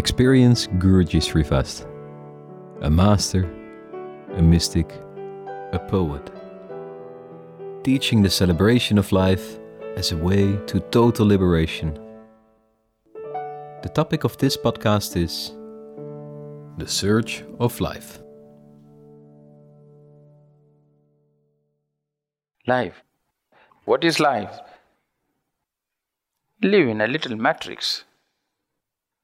Experience 0.00 0.66
Guruji 0.66 1.22
Sri 1.22 1.42
Vast, 1.42 1.86
a 2.80 2.88
master, 2.88 3.44
a 4.32 4.40
mystic, 4.40 4.90
a 5.74 5.78
poet, 5.78 6.30
teaching 7.84 8.22
the 8.22 8.30
celebration 8.30 8.96
of 8.96 9.12
life 9.12 9.58
as 9.96 10.10
a 10.10 10.16
way 10.16 10.56
to 10.68 10.80
total 10.88 11.26
liberation. 11.26 11.92
The 13.82 13.90
topic 13.94 14.24
of 14.24 14.38
this 14.38 14.56
podcast 14.56 15.18
is 15.18 15.52
the 16.78 16.88
search 16.88 17.44
of 17.58 17.78
life. 17.78 18.20
Life. 22.66 23.02
What 23.84 24.02
is 24.02 24.18
life? 24.18 24.60
Live 26.62 26.88
in 26.88 27.02
a 27.02 27.06
little 27.06 27.36
matrix. 27.36 28.04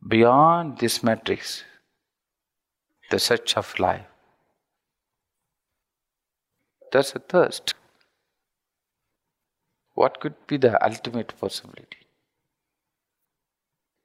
Beyond 0.08 0.78
this 0.78 1.02
matrix, 1.02 1.64
the 3.10 3.18
search 3.18 3.56
of 3.56 3.76
life. 3.80 4.06
There's 6.92 7.12
a 7.16 7.18
thirst. 7.18 7.74
What 9.94 10.20
could 10.20 10.34
be 10.46 10.58
the 10.58 10.72
ultimate 10.84 11.34
possibility? 11.40 12.06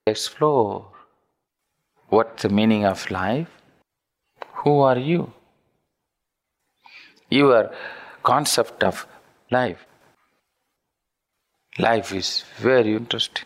Explore 0.08 0.88
what's 2.08 2.42
the 2.42 2.50
meaning 2.50 2.86
of 2.86 3.12
life? 3.12 3.50
Who 4.64 4.80
are 4.80 4.98
you? 4.98 5.32
Your 7.30 7.72
concept 8.24 8.84
of 8.84 9.06
life. 9.52 9.86
Life 11.78 12.12
is 12.14 12.44
very 12.58 12.96
interesting. 12.96 13.46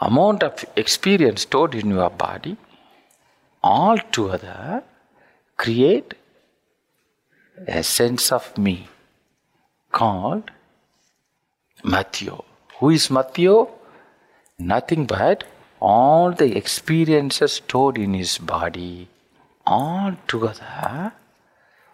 Amount 0.00 0.42
of 0.42 0.64
experience 0.76 1.42
stored 1.42 1.74
in 1.74 1.90
your 1.90 2.10
body 2.10 2.56
all 3.62 3.98
together 3.98 4.82
create 5.56 6.14
a 7.68 7.82
sense 7.82 8.32
of 8.32 8.56
me 8.56 8.88
called 9.92 10.50
Matteo. 11.84 12.44
Who 12.78 12.90
is 12.90 13.10
Matteo? 13.10 13.70
Nothing 14.58 15.04
but 15.04 15.44
all 15.80 16.32
the 16.32 16.56
experiences 16.56 17.52
stored 17.54 17.98
in 17.98 18.14
his 18.14 18.38
body 18.38 19.08
all 19.66 20.16
together, 20.26 21.12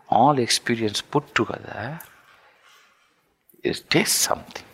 all 0.09 0.39
experience 0.39 1.03
put 1.03 1.35
together, 1.35 2.01
it 3.63 3.91
takes 3.91 4.13
something. 4.13 4.65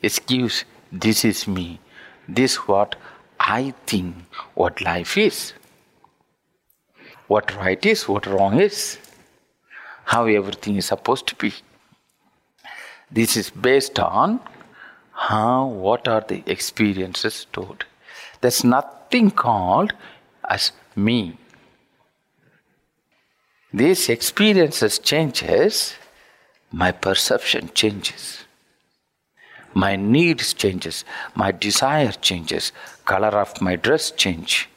It 0.00 0.20
gives 0.26 0.64
this 0.92 1.24
is 1.24 1.46
me, 1.46 1.80
this 2.28 2.56
what 2.68 2.96
I 3.40 3.74
think 3.86 4.16
what 4.54 4.80
life 4.80 5.16
is, 5.16 5.52
what 7.26 7.54
right 7.56 7.84
is, 7.84 8.08
what 8.08 8.26
wrong 8.26 8.60
is, 8.60 8.98
how 10.04 10.26
everything 10.26 10.76
is 10.76 10.86
supposed 10.86 11.26
to 11.28 11.36
be. 11.36 11.52
This 13.10 13.36
is 13.36 13.50
based 13.50 13.98
on 13.98 14.40
how 15.12 15.66
what 15.66 16.08
are 16.08 16.24
the 16.26 16.42
experiences 16.46 17.34
stored. 17.34 17.84
There's 18.40 18.64
nothing 18.64 19.30
called 19.30 19.92
as 20.48 20.72
me. 20.94 21.38
These 23.72 24.08
experiences 24.08 24.98
changes, 24.98 25.94
my 26.72 26.92
perception 26.92 27.70
changes. 27.74 28.44
My 29.74 29.96
needs 29.96 30.54
changes, 30.54 31.04
my 31.34 31.52
desire 31.52 32.12
changes, 32.12 32.72
color 33.04 33.28
of 33.28 33.60
my 33.60 33.76
dress 33.76 34.10
change. 34.10 34.68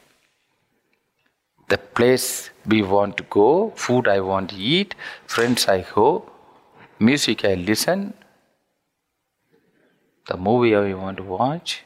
The 1.68 1.78
place 1.78 2.50
we 2.66 2.82
want 2.82 3.16
to 3.16 3.22
go, 3.24 3.70
food 3.76 4.06
I 4.06 4.20
want 4.20 4.50
to 4.50 4.56
eat, 4.56 4.94
friends 5.26 5.66
I 5.66 5.84
go, 5.94 6.30
music 6.98 7.44
I 7.44 7.54
listen, 7.54 8.14
the 10.28 10.36
movie 10.36 10.74
I 10.76 10.94
want 10.94 11.16
to 11.16 11.22
watch. 11.22 11.82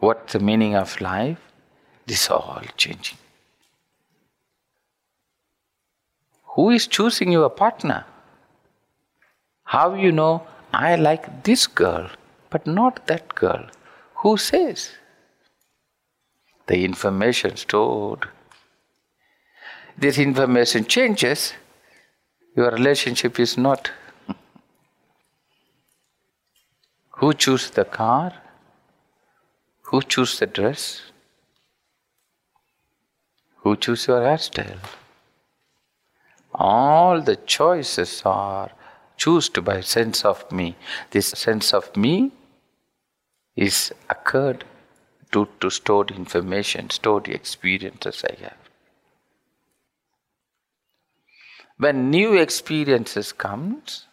What's 0.00 0.32
the 0.32 0.40
meaning 0.40 0.74
of 0.74 1.00
life? 1.00 1.38
This 2.06 2.28
all 2.30 2.62
changing. 2.76 3.18
Who 6.54 6.70
is 6.70 6.86
choosing 6.86 7.30
your 7.32 7.50
partner? 7.50 8.04
How 9.70 9.94
you 9.94 10.10
know 10.10 10.42
I 10.74 10.96
like 10.96 11.44
this 11.44 11.68
girl 11.68 12.10
but 12.50 12.66
not 12.66 13.06
that 13.06 13.36
girl? 13.36 13.66
Who 14.16 14.36
says? 14.36 14.90
The 16.66 16.84
information 16.84 17.56
stored. 17.56 18.26
This 19.96 20.18
information 20.18 20.86
changes, 20.86 21.52
your 22.56 22.72
relationship 22.72 23.38
is 23.38 23.56
not. 23.56 23.92
Who 27.18 27.32
choose 27.34 27.70
the 27.70 27.84
car? 27.84 28.32
Who 29.82 30.02
choose 30.02 30.36
the 30.40 30.46
dress? 30.46 31.00
Who 33.58 33.76
choose 33.76 34.08
your 34.08 34.20
hairstyle? 34.20 34.80
All 36.52 37.20
the 37.20 37.36
choices 37.36 38.22
are 38.24 38.72
chosen 39.20 39.62
by 39.62 39.80
sense 39.82 40.24
of 40.24 40.50
me. 40.50 40.74
This 41.10 41.28
sense 41.28 41.74
of 41.74 41.94
me 41.94 42.32
is 43.54 43.92
occurred 44.08 44.64
due 45.30 45.48
to 45.60 45.70
stored 45.70 46.10
information, 46.10 46.88
stored 46.90 47.28
experiences 47.28 48.24
I 48.24 48.34
have. 48.42 48.56
When 51.76 52.10
new 52.10 52.34
experiences 52.34 53.32
comes, 53.32 54.06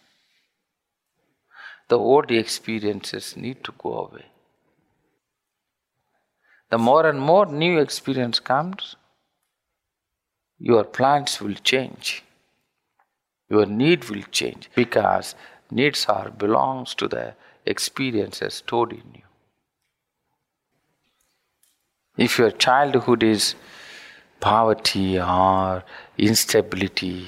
the 1.88 1.98
old 1.98 2.30
experiences 2.30 3.36
need 3.36 3.64
to 3.64 3.72
go 3.78 3.92
away. 4.06 4.26
The 6.70 6.78
more 6.78 7.06
and 7.08 7.18
more 7.18 7.46
new 7.46 7.78
experience 7.78 8.40
comes, 8.40 8.96
your 10.58 10.84
plans 10.84 11.40
will 11.40 11.54
change. 11.54 12.22
Your 13.48 13.66
need 13.66 14.08
will 14.08 14.22
change 14.30 14.70
because 14.74 15.34
needs 15.70 16.06
are 16.06 16.30
belongs 16.30 16.94
to 16.96 17.08
the 17.08 17.34
experiences 17.64 18.54
stored 18.54 18.92
in 18.92 19.02
you. 19.14 19.22
If 22.16 22.38
your 22.38 22.50
childhood 22.50 23.22
is 23.22 23.54
poverty 24.40 25.18
or 25.20 25.84
instability 26.16 27.26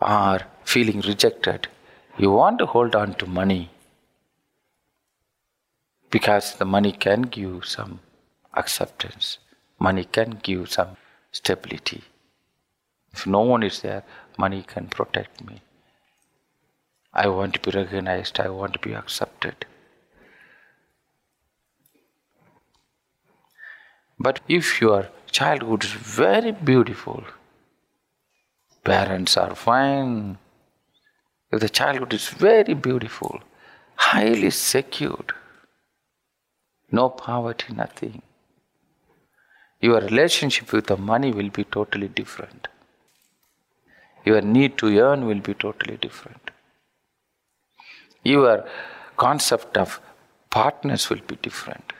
or 0.00 0.40
feeling 0.64 1.00
rejected, 1.00 1.68
you 2.16 2.30
want 2.30 2.58
to 2.58 2.66
hold 2.66 2.94
on 2.94 3.14
to 3.14 3.26
money 3.26 3.70
because 6.10 6.54
the 6.54 6.64
money 6.64 6.92
can 6.92 7.22
give 7.22 7.64
some 7.64 8.00
acceptance, 8.54 9.38
money 9.78 10.04
can 10.04 10.38
give 10.42 10.70
some 10.70 10.96
stability. 11.32 12.02
If 13.12 13.26
no 13.26 13.40
one 13.40 13.62
is 13.62 13.80
there, 13.82 14.04
money 14.42 14.62
can 14.74 14.86
protect 14.98 15.44
me. 15.48 15.60
I 17.12 17.26
want 17.28 17.54
to 17.54 17.60
be 17.60 17.76
recognized, 17.76 18.38
I 18.40 18.48
want 18.48 18.72
to 18.74 18.78
be 18.78 18.94
accepted. 18.94 19.66
But 24.18 24.40
if 24.48 24.80
your 24.80 25.08
childhood 25.30 25.84
is 25.84 25.92
very 25.92 26.52
beautiful, 26.52 27.24
parents 28.84 29.36
are 29.36 29.54
fine, 29.54 30.38
if 31.50 31.60
the 31.60 31.68
childhood 31.68 32.12
is 32.14 32.28
very 32.28 32.74
beautiful, 32.74 33.40
highly 33.96 34.50
secured, 34.50 35.32
no 36.92 37.08
poverty, 37.08 37.74
nothing, 37.74 38.22
your 39.80 40.00
relationship 40.00 40.72
with 40.72 40.86
the 40.86 40.96
money 40.96 41.32
will 41.32 41.50
be 41.50 41.64
totally 41.64 42.08
different. 42.08 42.68
Your 44.24 44.40
need 44.40 44.76
to 44.78 44.98
earn 44.98 45.26
will 45.26 45.40
be 45.40 45.54
totally 45.54 45.96
different. 45.96 46.50
Your 48.22 48.66
concept 49.16 49.78
of 49.78 50.00
partners 50.50 51.08
will 51.08 51.22
be 51.26 51.36
different. 51.36 51.92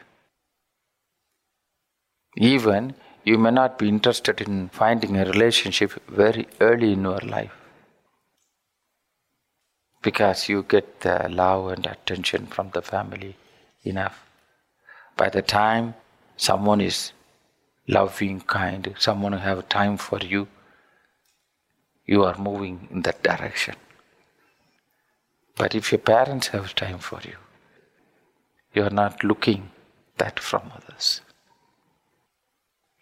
Even 2.37 2.95
you 3.25 3.39
may 3.39 3.51
not 3.51 3.79
be 3.79 3.89
interested 3.89 4.41
in 4.41 4.69
finding 4.69 5.17
a 5.17 5.25
relationship 5.25 5.93
very 6.09 6.47
early 6.61 6.93
in 6.93 7.03
your 7.03 7.19
life 7.21 7.53
because 10.03 10.49
you 10.49 10.63
get 10.63 11.01
the 11.01 11.29
love 11.29 11.73
and 11.73 11.87
attention 11.87 12.47
from 12.47 12.71
the 12.71 12.83
family 12.83 13.37
enough. 13.85 14.25
By 15.17 15.29
the 15.29 15.43
time 15.43 15.95
someone 16.37 16.81
is 16.81 17.13
loving, 17.87 18.41
kind, 18.41 18.95
someone 18.99 19.33
have 19.33 19.69
time 19.69 19.97
for 19.97 20.19
you, 20.19 20.49
you 22.11 22.25
are 22.29 22.37
moving 22.39 22.77
in 22.91 23.03
that 23.03 23.23
direction. 23.23 23.77
But 25.57 25.77
if 25.77 25.93
your 25.93 26.01
parents 26.01 26.49
have 26.49 26.75
time 26.75 26.99
for 26.99 27.21
you, 27.23 27.37
You 28.73 28.85
are 28.85 28.91
not 28.91 29.25
looking 29.25 29.71
that 30.19 30.39
from 30.41 30.71
others. 30.75 31.21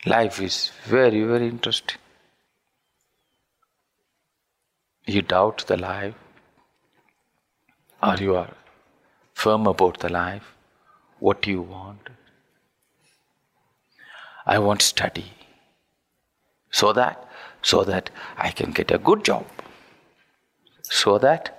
Life 0.06 0.40
is 0.40 0.72
very, 0.84 1.22
very 1.22 1.48
interesting. 1.48 1.98
You 5.06 5.22
doubt 5.22 5.66
the 5.66 5.76
life, 5.76 6.14
or 8.02 8.16
you 8.16 8.36
are 8.36 8.54
firm 9.34 9.66
about 9.66 9.98
the 10.00 10.08
life, 10.08 10.54
what 11.18 11.46
you 11.46 11.62
want? 11.62 12.10
I 14.46 14.58
want 14.58 14.82
study 14.82 15.32
so 16.70 16.92
that 16.94 17.27
so 17.68 17.84
that 17.84 18.10
I 18.48 18.50
can 18.58 18.70
get 18.80 18.90
a 18.96 18.98
good 18.98 19.24
job, 19.24 19.46
so 20.82 21.18
that 21.18 21.54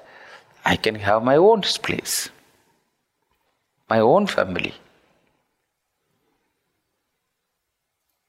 I 0.65 0.75
can 0.75 0.95
have 1.07 1.23
my 1.23 1.35
own 1.37 1.61
place, 1.87 2.29
my 3.89 3.99
own 3.99 4.27
family. 4.27 4.73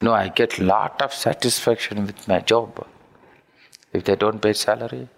No, 0.02 0.12
I 0.14 0.28
get 0.40 0.58
lot 0.58 1.02
of 1.02 1.12
satisfaction 1.12 2.06
with 2.06 2.26
my 2.32 2.40
job. 2.52 2.86
If 3.92 4.04
they 4.04 4.16
don't 4.16 4.40
pay 4.40 4.52
salary, 4.52 5.08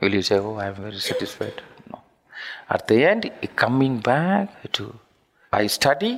will 0.00 0.14
you 0.18 0.22
say, 0.30 0.38
"Oh, 0.38 0.54
I 0.64 0.66
am 0.70 0.80
very 0.86 1.02
satisfied"? 1.08 1.62
No. 1.90 2.00
At 2.76 2.86
the 2.92 2.98
end, 3.10 3.30
coming 3.64 4.00
back 4.12 4.72
to 4.78 4.88
I 5.60 5.66
study 5.78 6.14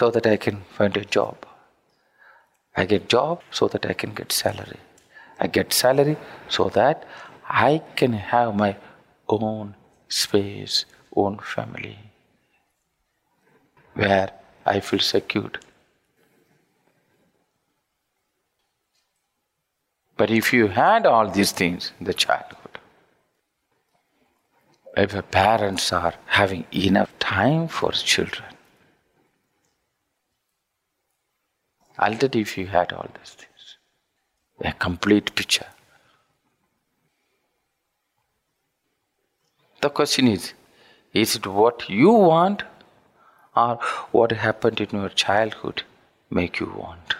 so 0.00 0.10
that 0.16 0.26
I 0.34 0.36
can 0.48 0.64
find 0.78 0.96
a 1.02 1.04
job. 1.18 1.46
I 2.76 2.84
get 2.84 3.08
job 3.08 3.42
so 3.50 3.68
that 3.68 3.86
I 3.86 3.94
can 3.94 4.12
get 4.12 4.32
salary. 4.32 4.80
I 5.40 5.46
get 5.46 5.72
salary 5.72 6.16
so 6.48 6.68
that 6.70 7.04
I 7.48 7.82
can 7.94 8.12
have 8.12 8.54
my 8.54 8.76
own 9.28 9.74
space, 10.08 10.84
own 11.14 11.38
family, 11.38 11.98
where 13.94 14.30
I 14.64 14.80
feel 14.80 15.00
secured. 15.00 15.58
But 20.16 20.30
if 20.30 20.52
you 20.52 20.68
had 20.68 21.06
all 21.06 21.30
these 21.30 21.52
things 21.52 21.92
in 22.00 22.06
the 22.06 22.14
childhood, 22.14 22.78
if 24.96 25.12
the 25.12 25.22
parents 25.22 25.92
are 25.92 26.14
having 26.26 26.64
enough 26.72 27.16
time 27.18 27.68
for 27.68 27.92
children, 27.92 28.55
Already, 31.98 32.40
if 32.40 32.58
you 32.58 32.66
had 32.66 32.92
all 32.92 33.08
these 33.18 33.34
things, 33.34 33.76
a 34.60 34.72
complete 34.72 35.34
picture. 35.34 35.66
The 39.80 39.90
question 39.90 40.28
is 40.28 40.52
is 41.12 41.36
it 41.36 41.46
what 41.46 41.88
you 41.88 42.12
want 42.12 42.62
or 43.56 43.78
what 44.12 44.32
happened 44.32 44.80
in 44.80 44.90
your 44.90 45.08
childhood 45.08 45.82
make 46.30 46.60
you 46.60 46.66
want? 46.76 47.14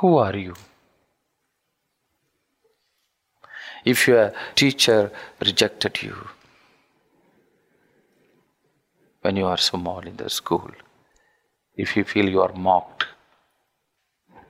Who 0.00 0.16
are 0.16 0.36
you? 0.36 0.54
If 3.84 4.06
your 4.06 4.32
teacher 4.54 5.10
rejected 5.40 6.02
you 6.02 6.28
when 9.22 9.36
you 9.36 9.46
are 9.46 9.56
small 9.56 10.00
in 10.00 10.16
the 10.16 10.30
school, 10.30 10.70
if 11.84 11.96
you 11.96 12.04
feel 12.04 12.28
you 12.28 12.40
are 12.40 12.52
mocked, 12.64 13.06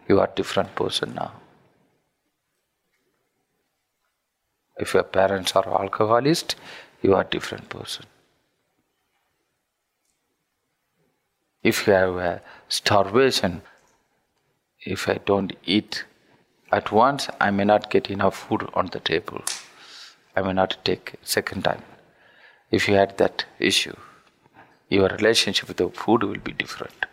you 0.06 0.20
are 0.20 0.30
different 0.36 0.74
person 0.74 1.14
now. 1.14 1.32
If 4.78 4.92
your 4.94 5.04
parents 5.04 5.54
are 5.56 5.66
alcoholists, 5.82 6.56
you 7.00 7.14
are 7.14 7.24
different 7.24 7.70
person. 7.70 8.04
If 11.62 11.86
you 11.86 11.92
have 11.94 12.16
a 12.16 12.42
starvation, 12.68 13.62
if 14.94 15.08
I 15.08 15.14
don't 15.24 15.54
eat 15.64 16.04
at 16.70 16.92
once, 16.92 17.28
I 17.40 17.50
may 17.50 17.64
not 17.64 17.88
get 17.88 18.10
enough 18.10 18.36
food 18.36 18.68
on 18.74 18.88
the 18.88 19.00
table. 19.00 19.42
I 20.36 20.42
may 20.42 20.52
not 20.52 20.76
take 20.84 21.14
second 21.22 21.64
time. 21.64 21.82
If 22.70 22.88
you 22.88 22.94
had 22.96 23.16
that 23.18 23.46
issue, 23.58 23.96
your 24.90 25.08
relationship 25.08 25.68
with 25.68 25.78
the 25.78 25.88
food 25.88 26.24
will 26.24 26.44
be 26.50 26.52
different. 26.52 27.06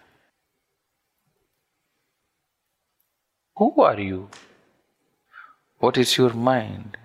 Who 3.60 3.82
are 3.82 4.00
you? 4.00 4.30
What 5.80 5.98
is 5.98 6.18
your 6.18 6.32
mind? 6.34 6.96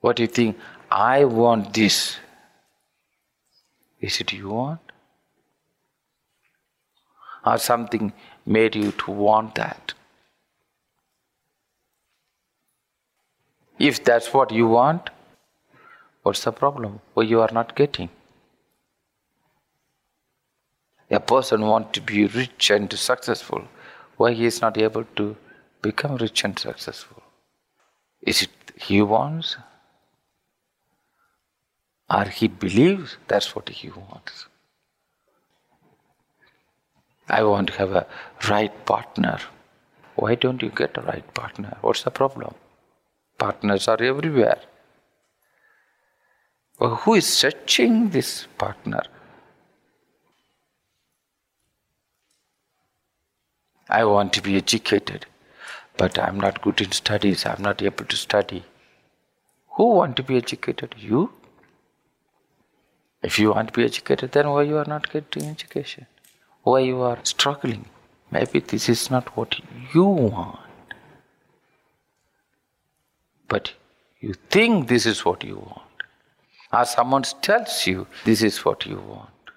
What 0.00 0.16
do 0.16 0.22
you 0.22 0.28
think? 0.28 0.56
I 0.88 1.24
want 1.24 1.74
this. 1.74 2.16
Is 4.00 4.20
it 4.20 4.32
you 4.32 4.50
want? 4.50 4.80
Or 7.44 7.58
something 7.58 8.12
made 8.46 8.76
you 8.76 8.92
to 8.92 9.10
want 9.10 9.56
that? 9.56 9.94
If 13.80 14.04
that's 14.04 14.32
what 14.32 14.52
you 14.52 14.68
want, 14.68 15.10
what's 16.22 16.44
the 16.44 16.52
problem? 16.52 17.00
Why 17.14 17.24
you 17.24 17.40
are 17.40 17.52
not 17.52 17.74
getting? 17.74 18.10
A 21.10 21.18
person 21.18 21.62
wants 21.62 21.92
to 21.94 22.00
be 22.00 22.26
rich 22.26 22.70
and 22.70 22.92
successful 22.92 23.66
why 24.22 24.32
he 24.38 24.46
is 24.52 24.60
not 24.64 24.78
able 24.86 25.04
to 25.20 25.26
become 25.88 26.16
rich 26.24 26.44
and 26.44 26.58
successful? 26.58 27.22
Is 28.32 28.42
it 28.42 28.72
he 28.86 29.02
wants? 29.02 29.56
Or 32.18 32.24
he 32.24 32.48
believes 32.64 33.16
that's 33.28 33.54
what 33.56 33.68
he 33.68 33.90
wants? 33.90 34.46
I 37.28 37.42
want 37.42 37.68
to 37.68 37.78
have 37.78 37.92
a 37.92 38.06
right 38.48 38.84
partner. 38.84 39.38
Why 40.16 40.34
don't 40.34 40.62
you 40.62 40.70
get 40.82 40.98
a 40.98 41.06
right 41.12 41.34
partner? 41.34 41.76
What's 41.80 42.02
the 42.02 42.10
problem? 42.10 42.54
Partners 43.38 43.88
are 43.88 44.02
everywhere. 44.02 44.60
Well, 46.78 46.96
who 46.96 47.14
is 47.14 47.26
searching 47.26 48.10
this 48.10 48.46
partner? 48.58 49.02
I 53.92 54.04
want 54.06 54.32
to 54.32 54.40
be 54.40 54.56
educated, 54.56 55.26
but 55.98 56.18
I'm 56.18 56.40
not 56.40 56.62
good 56.62 56.80
in 56.80 56.92
studies, 56.92 57.44
I'm 57.44 57.60
not 57.60 57.82
able 57.82 58.06
to 58.06 58.16
study. 58.16 58.64
Who 59.72 59.88
want 59.96 60.16
to 60.16 60.22
be 60.22 60.38
educated? 60.38 60.94
You? 60.98 61.30
If 63.22 63.38
you 63.38 63.50
want 63.50 63.68
to 63.68 63.74
be 63.74 63.84
educated, 63.84 64.32
then 64.32 64.48
why 64.48 64.62
you 64.62 64.78
are 64.78 64.86
not 64.86 65.12
getting 65.12 65.44
education? 65.50 66.06
Why 66.62 66.80
you 66.80 67.02
are 67.02 67.18
struggling? 67.24 67.84
Maybe 68.30 68.60
this 68.60 68.88
is 68.88 69.10
not 69.10 69.36
what 69.36 69.60
you 69.92 70.04
want. 70.04 70.96
But 73.46 73.74
you 74.20 74.32
think 74.48 74.88
this 74.88 75.04
is 75.04 75.22
what 75.22 75.44
you 75.44 75.56
want. 75.56 76.06
Or 76.72 76.86
someone 76.86 77.24
tells 77.42 77.86
you 77.86 78.06
this 78.24 78.42
is 78.42 78.64
what 78.64 78.86
you 78.86 78.96
want. 78.96 79.54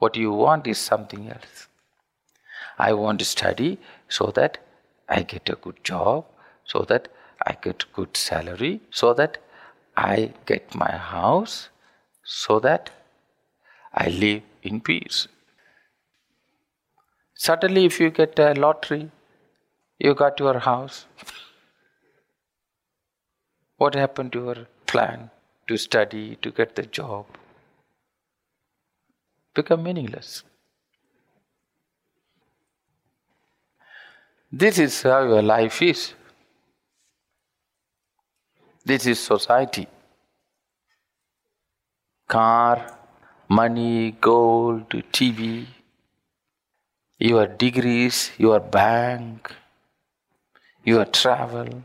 What 0.00 0.16
you 0.16 0.32
want 0.32 0.66
is 0.66 0.78
something 0.78 1.28
else. 1.28 1.67
I 2.78 2.92
want 2.92 3.18
to 3.18 3.24
study 3.24 3.78
so 4.08 4.26
that 4.36 4.58
I 5.08 5.22
get 5.22 5.48
a 5.48 5.56
good 5.56 5.82
job, 5.82 6.26
so 6.64 6.84
that 6.88 7.08
I 7.46 7.56
get 7.60 7.84
good 7.92 8.16
salary, 8.16 8.80
so 8.90 9.14
that 9.14 9.38
I 9.96 10.32
get 10.46 10.74
my 10.74 10.90
house, 10.90 11.70
so 12.24 12.60
that 12.60 12.90
I 13.92 14.08
live 14.08 14.42
in 14.62 14.80
peace. 14.80 15.26
Suddenly, 17.34 17.84
if 17.84 18.00
you 18.00 18.10
get 18.10 18.38
a 18.38 18.52
lottery, 18.54 19.10
you 19.98 20.14
got 20.14 20.38
your 20.38 20.58
house. 20.58 21.06
What 23.76 23.94
happened 23.94 24.32
to 24.32 24.44
your 24.44 24.66
plan 24.86 25.30
to 25.68 25.76
study, 25.76 26.36
to 26.42 26.50
get 26.50 26.74
the 26.74 26.82
job? 26.82 27.26
Become 29.54 29.84
meaningless. 29.84 30.42
This 34.50 34.78
is 34.78 35.02
how 35.02 35.24
your 35.24 35.42
life 35.42 35.82
is. 35.82 36.14
This 38.82 39.06
is 39.06 39.20
society. 39.20 39.86
Car, 42.26 42.96
money, 43.48 44.12
gold, 44.12 44.88
TV, 44.88 45.66
your 47.18 47.46
degrees, 47.46 48.30
your 48.38 48.60
bank, 48.60 49.54
your 50.82 51.04
travel. 51.04 51.82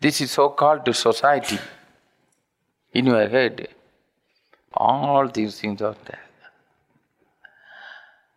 This 0.00 0.20
is 0.20 0.30
so 0.30 0.50
called 0.50 0.94
society. 0.94 1.58
In 2.92 3.06
your 3.06 3.28
head, 3.28 3.68
all 4.72 5.26
these 5.26 5.58
things 5.60 5.82
are 5.82 5.96
there 6.04 6.25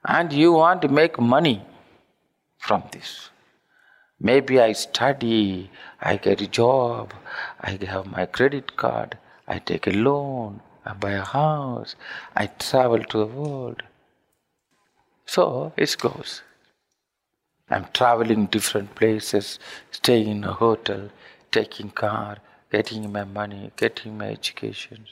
and 0.05 0.31
you 0.31 0.53
want 0.53 0.81
to 0.81 0.87
make 0.87 1.19
money 1.19 1.63
from 2.57 2.83
this. 2.91 3.29
Maybe 4.19 4.59
I 4.59 4.73
study, 4.73 5.71
I 6.01 6.17
get 6.17 6.41
a 6.41 6.47
job, 6.47 7.13
I 7.61 7.79
have 7.85 8.05
my 8.05 8.25
credit 8.25 8.75
card, 8.75 9.17
I 9.47 9.59
take 9.59 9.87
a 9.87 9.91
loan, 9.91 10.61
I 10.85 10.93
buy 10.93 11.11
a 11.11 11.23
house, 11.23 11.95
I 12.35 12.47
travel 12.47 13.03
to 13.03 13.17
the 13.17 13.25
world. 13.25 13.83
So 15.25 15.73
it 15.77 15.95
goes. 15.97 16.41
I'm 17.69 17.85
traveling 17.93 18.47
different 18.47 18.95
places, 18.95 19.59
staying 19.91 20.27
in 20.27 20.43
a 20.43 20.53
hotel, 20.53 21.09
taking 21.51 21.91
car, 21.91 22.37
getting 22.71 23.11
my 23.11 23.23
money, 23.23 23.71
getting 23.77 24.17
my 24.17 24.29
education. 24.29 25.05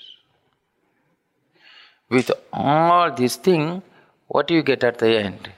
With 2.09 2.31
all 2.51 3.13
these 3.13 3.35
things, 3.35 3.83
what 4.27 4.47
do 4.47 4.53
you 4.53 4.63
get 4.63 4.83
at 4.83 4.97
the 4.99 5.09
end? 5.17 5.49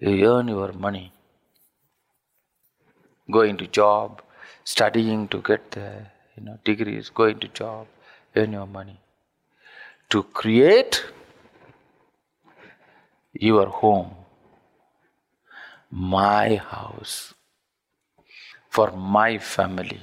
You 0.00 0.32
earn 0.32 0.48
your 0.48 0.72
money. 0.72 1.12
Going 3.30 3.56
to 3.58 3.66
job, 3.66 4.22
studying 4.64 5.28
to 5.28 5.42
get 5.42 5.72
the 5.72 6.06
you 6.36 6.44
know 6.44 6.58
degrees, 6.64 7.10
going 7.10 7.40
to 7.40 7.48
job, 7.48 7.86
earn 8.36 8.52
your 8.52 8.66
money. 8.66 9.00
To 10.10 10.22
create 10.22 11.04
your 13.32 13.66
home, 13.66 14.14
my 15.90 16.56
house, 16.56 17.34
for 18.70 18.90
my 18.92 19.38
family. 19.38 20.00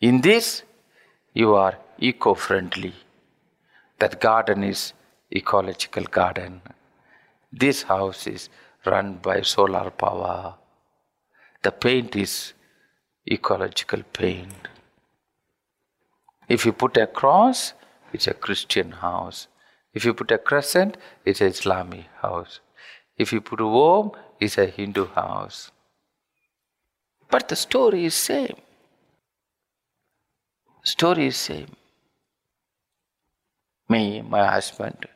In 0.00 0.20
this, 0.22 0.62
you 1.34 1.54
are 1.54 1.76
eco 1.98 2.34
friendly. 2.34 2.94
That 3.98 4.20
garden 4.20 4.64
is 4.64 4.94
ecological 5.34 6.04
garden. 6.04 6.60
This 7.52 7.82
house 7.82 8.26
is 8.26 8.48
run 8.84 9.18
by 9.22 9.42
solar 9.42 9.90
power. 9.90 10.54
The 11.62 11.72
paint 11.72 12.16
is 12.16 12.52
ecological 13.30 14.02
paint. 14.12 14.68
If 16.48 16.66
you 16.66 16.72
put 16.72 16.96
a 16.96 17.06
cross, 17.06 17.74
it's 18.12 18.26
a 18.26 18.34
Christian 18.34 18.92
house. 18.92 19.46
If 19.92 20.04
you 20.04 20.14
put 20.14 20.30
a 20.30 20.38
crescent, 20.38 20.96
it's 21.24 21.40
an 21.40 21.48
Islamic 21.48 22.06
house. 22.22 22.60
If 23.16 23.32
you 23.32 23.40
put 23.40 23.60
a 23.60 23.64
Om, 23.64 24.12
it's 24.40 24.58
a 24.58 24.66
Hindu 24.66 25.06
house. 25.08 25.70
But 27.30 27.48
the 27.48 27.56
story 27.56 28.04
is 28.06 28.14
same. 28.14 28.56
Story 30.82 31.26
is 31.26 31.36
same. 31.36 31.76
Me, 33.88 34.22
my 34.22 34.46
husband, 34.46 35.06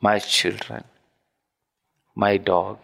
my 0.00 0.18
children, 0.18 0.84
my 2.14 2.36
dog 2.36 2.78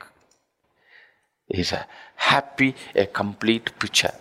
is 1.49 1.73
a 1.73 1.87
happy, 2.16 2.75
a 2.95 3.07
complete 3.07 3.78
picture. 3.78 4.14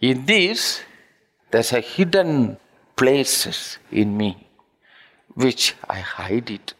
In 0.00 0.24
this, 0.24 0.82
there's 1.50 1.72
a 1.72 1.80
hidden 1.80 2.56
places 2.96 3.78
in 3.90 4.16
me 4.16 4.46
which 5.34 5.74
I 5.88 6.00
hide 6.00 6.50
it. 6.50 6.74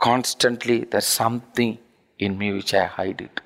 Constantly, 0.00 0.84
there's 0.84 1.06
something 1.06 1.78
in 2.18 2.36
me 2.36 2.52
which 2.52 2.74
I 2.74 2.84
hide 2.84 3.20
it. 3.20 3.40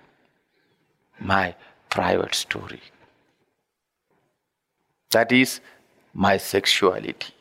My 1.21 1.55
private 1.91 2.35
story. 2.35 2.81
That 5.11 5.33
is 5.33 5.61
my 6.25 6.37
sexuality. 6.37 7.33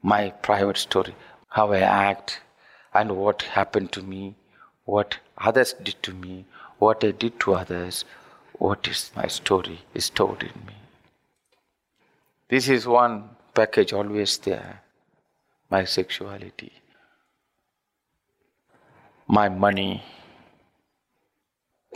My 0.00 0.30
private 0.30 0.76
story. 0.76 1.16
How 1.48 1.72
I 1.72 1.80
act 1.80 2.40
and 2.94 3.16
what 3.16 3.42
happened 3.42 3.90
to 3.92 4.02
me, 4.02 4.36
what 4.84 5.18
others 5.36 5.72
did 5.72 6.00
to 6.04 6.12
me, 6.14 6.44
what 6.78 7.02
I 7.02 7.10
did 7.10 7.40
to 7.40 7.54
others, 7.54 8.04
what 8.52 8.86
is 8.86 9.10
my 9.16 9.26
story 9.26 9.80
is 9.92 10.04
stored 10.04 10.44
in 10.44 10.66
me. 10.66 10.76
This 12.48 12.68
is 12.68 12.86
one 12.86 13.30
package 13.52 13.92
always 13.92 14.38
there 14.38 14.82
my 15.68 15.84
sexuality, 15.84 16.72
my 19.26 19.48
money, 19.48 20.04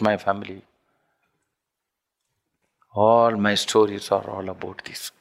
my 0.00 0.16
family. 0.16 0.64
All 2.92 3.36
my 3.36 3.54
stories 3.54 4.10
are 4.10 4.28
all 4.28 4.48
about 4.48 4.84
this. 4.84 5.12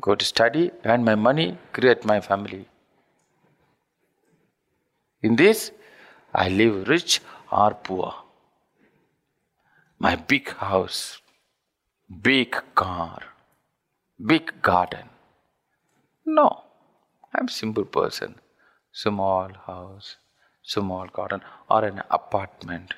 Go 0.00 0.14
to 0.14 0.24
study, 0.24 0.70
earn 0.84 1.02
my 1.02 1.16
money, 1.16 1.58
create 1.72 2.04
my 2.04 2.20
family. 2.20 2.68
In 5.22 5.34
this, 5.34 5.72
I 6.32 6.48
live 6.48 6.88
rich 6.88 7.20
or 7.50 7.74
poor. 7.74 8.14
My 9.98 10.14
big 10.14 10.50
house, 10.50 11.20
big 12.22 12.62
car, 12.74 13.20
big 14.24 14.62
garden. 14.62 15.08
No, 16.26 16.62
I'm 17.34 17.48
simple 17.48 17.84
person. 17.84 18.36
Small 18.92 19.50
house, 19.66 20.16
small 20.62 21.06
garden, 21.08 21.40
or 21.68 21.84
an 21.84 22.02
apartment. 22.10 22.94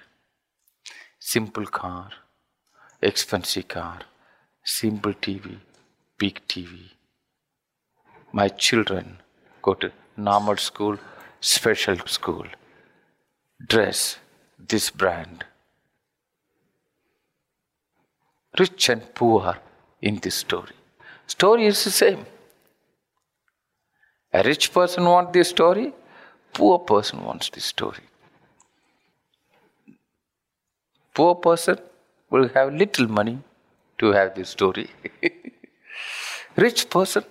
Simple 1.18 1.66
car, 1.66 2.10
expensive 3.06 3.68
car, 3.68 4.00
simple 4.64 5.14
TV, 5.14 5.56
big 6.18 6.40
TV. 6.48 6.72
My 8.32 8.48
children 8.48 9.18
go 9.62 9.74
to 9.74 9.92
normal 10.16 10.56
school, 10.56 10.98
special 11.40 11.98
school. 12.06 12.46
Dress 13.74 14.18
this 14.58 14.90
brand. 14.90 15.44
Rich 18.58 18.88
and 18.88 19.14
poor 19.14 19.56
in 20.02 20.16
this 20.16 20.34
story. 20.34 20.76
Story 21.26 21.66
is 21.66 21.84
the 21.84 21.90
same. 21.90 22.26
A 24.32 24.42
rich 24.42 24.72
person 24.72 25.04
wants 25.04 25.32
this 25.32 25.50
story, 25.50 25.92
poor 26.52 26.78
person 26.78 27.24
wants 27.24 27.50
this 27.50 27.64
story. 27.64 28.06
Poor 31.14 31.34
person 31.36 31.78
will 32.30 32.48
have 32.48 32.72
little 32.72 33.08
money 33.08 33.38
to 33.98 34.12
have 34.12 34.34
this 34.34 34.50
story. 34.50 34.90
rich 36.56 36.88
person 36.90 37.24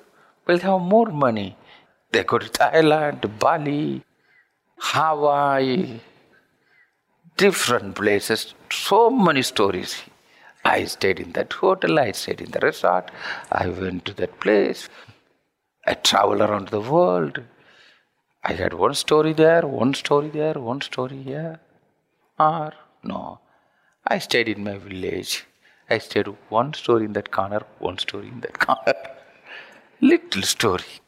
will 0.48 0.60
have 0.60 0.82
more 0.82 1.08
money. 1.08 1.58
They 2.12 2.24
go 2.24 2.38
to 2.38 2.50
Thailand, 2.50 3.40
Bali, 3.40 4.04
Hawaii, 4.78 6.00
different 7.38 7.96
places, 7.96 8.54
so 8.72 9.10
many 9.10 9.42
stories. 9.42 10.04
I 10.64 10.86
stayed 10.86 11.20
in 11.20 11.34
that 11.34 11.54
hotel, 11.54 12.00
I 12.00 12.12
stayed 12.12 12.42
in 12.42 12.52
the 12.52 12.60
resort, 12.60 13.12
I 13.52 13.68
went 13.68 14.06
to 14.06 14.14
that 14.14 14.40
place, 14.40 14.90
I 15.86 15.94
traveled 15.94 16.42
around 16.42 16.70
the 16.70 16.82
world. 16.82 17.44
I 18.44 18.54
had 18.54 18.74
one 18.74 18.94
story 18.94 19.34
there, 19.34 19.68
one 19.68 19.94
story 19.94 20.30
there, 20.30 20.54
one 20.54 20.82
story 20.82 21.22
here. 21.22 21.60
Or, 22.40 22.74
no, 23.04 23.40
I 24.08 24.20
stayed 24.20 24.50
in 24.50 24.64
my 24.64 24.78
village. 24.78 25.46
I 25.90 25.98
stayed 26.00 26.28
one 26.50 26.74
story 26.74 27.06
in 27.06 27.14
that 27.14 27.32
corner, 27.32 27.62
one 27.80 27.98
story 27.98 28.28
in 28.28 28.42
that 28.42 28.60
corner. 28.60 28.94
Little 30.02 30.42
story. 30.44 31.02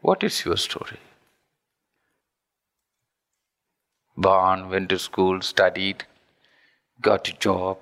What 0.00 0.22
is 0.22 0.44
your 0.44 0.56
story? 0.56 0.98
born, 4.16 4.68
went 4.70 4.88
to 4.90 4.98
school, 4.98 5.40
studied, 5.42 6.04
got 7.00 7.28
a 7.28 7.32
job, 7.32 7.78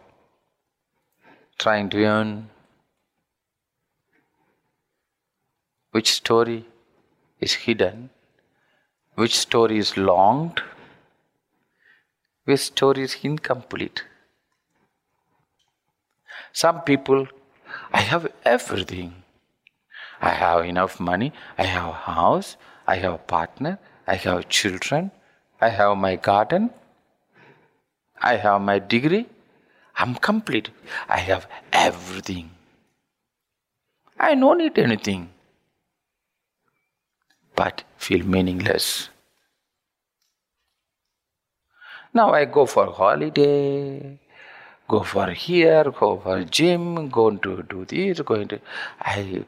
trying 1.58 1.90
to 1.90 2.04
earn. 2.04 2.48
Which 5.90 6.12
story 6.12 6.64
is 7.40 7.52
hidden? 7.52 8.10
Which 9.14 9.38
story 9.38 9.78
is 9.78 9.96
longed? 9.96 10.62
Which 12.44 12.60
story 12.60 13.02
is 13.02 13.16
incomplete? 13.22 14.04
Some 16.52 16.82
people, 16.82 17.28
I 17.92 18.00
have 18.00 18.30
everything. 18.44 19.14
I 20.20 20.30
have 20.30 20.64
enough 20.64 21.00
money, 21.00 21.32
I 21.58 21.64
have 21.64 21.88
a 21.88 21.92
house, 21.92 22.56
I 22.86 22.96
have 22.96 23.14
a 23.14 23.18
partner, 23.18 23.78
I 24.06 24.14
have 24.14 24.48
children, 24.48 25.10
I 25.60 25.68
have 25.68 25.96
my 25.96 26.16
garden, 26.16 26.70
I 28.20 28.36
have 28.36 28.60
my 28.60 28.78
degree, 28.78 29.26
I'm 29.96 30.14
complete. 30.14 30.70
I 31.08 31.18
have 31.18 31.46
everything. 31.72 32.50
I 34.18 34.34
don't 34.34 34.58
need 34.58 34.78
anything. 34.78 35.30
But 37.54 37.84
feel 37.98 38.24
meaningless. 38.24 39.10
Now 42.14 42.32
I 42.34 42.44
go 42.44 42.66
for 42.66 42.92
holiday, 42.92 44.18
go 44.86 45.02
for 45.02 45.30
here, 45.30 45.84
go 45.84 46.18
for 46.18 46.44
gym, 46.44 47.08
going 47.08 47.38
to 47.38 47.62
do 47.62 47.86
this, 47.86 48.20
going 48.20 48.48
to. 48.48 48.60
I 49.00 49.44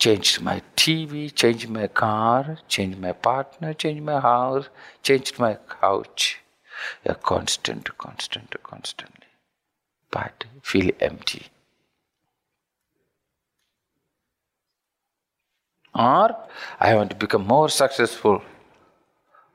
changed 0.00 0.42
my 0.42 0.60
TV, 0.76 1.32
changed 1.32 1.68
my 1.68 1.86
car, 1.86 2.58
changed 2.66 2.98
my 2.98 3.12
partner, 3.12 3.72
changed 3.72 4.02
my 4.02 4.18
house, 4.18 4.68
changed 5.02 5.38
my 5.38 5.58
couch. 5.80 6.40
A 7.04 7.14
constant, 7.14 7.96
constant, 7.98 8.54
constantly. 8.64 9.26
But 10.10 10.44
feel 10.62 10.90
empty. 11.00 11.46
Or 15.94 16.36
I 16.80 16.94
want 16.96 17.10
to 17.10 17.16
become 17.16 17.46
more 17.46 17.68
successful. 17.68 18.42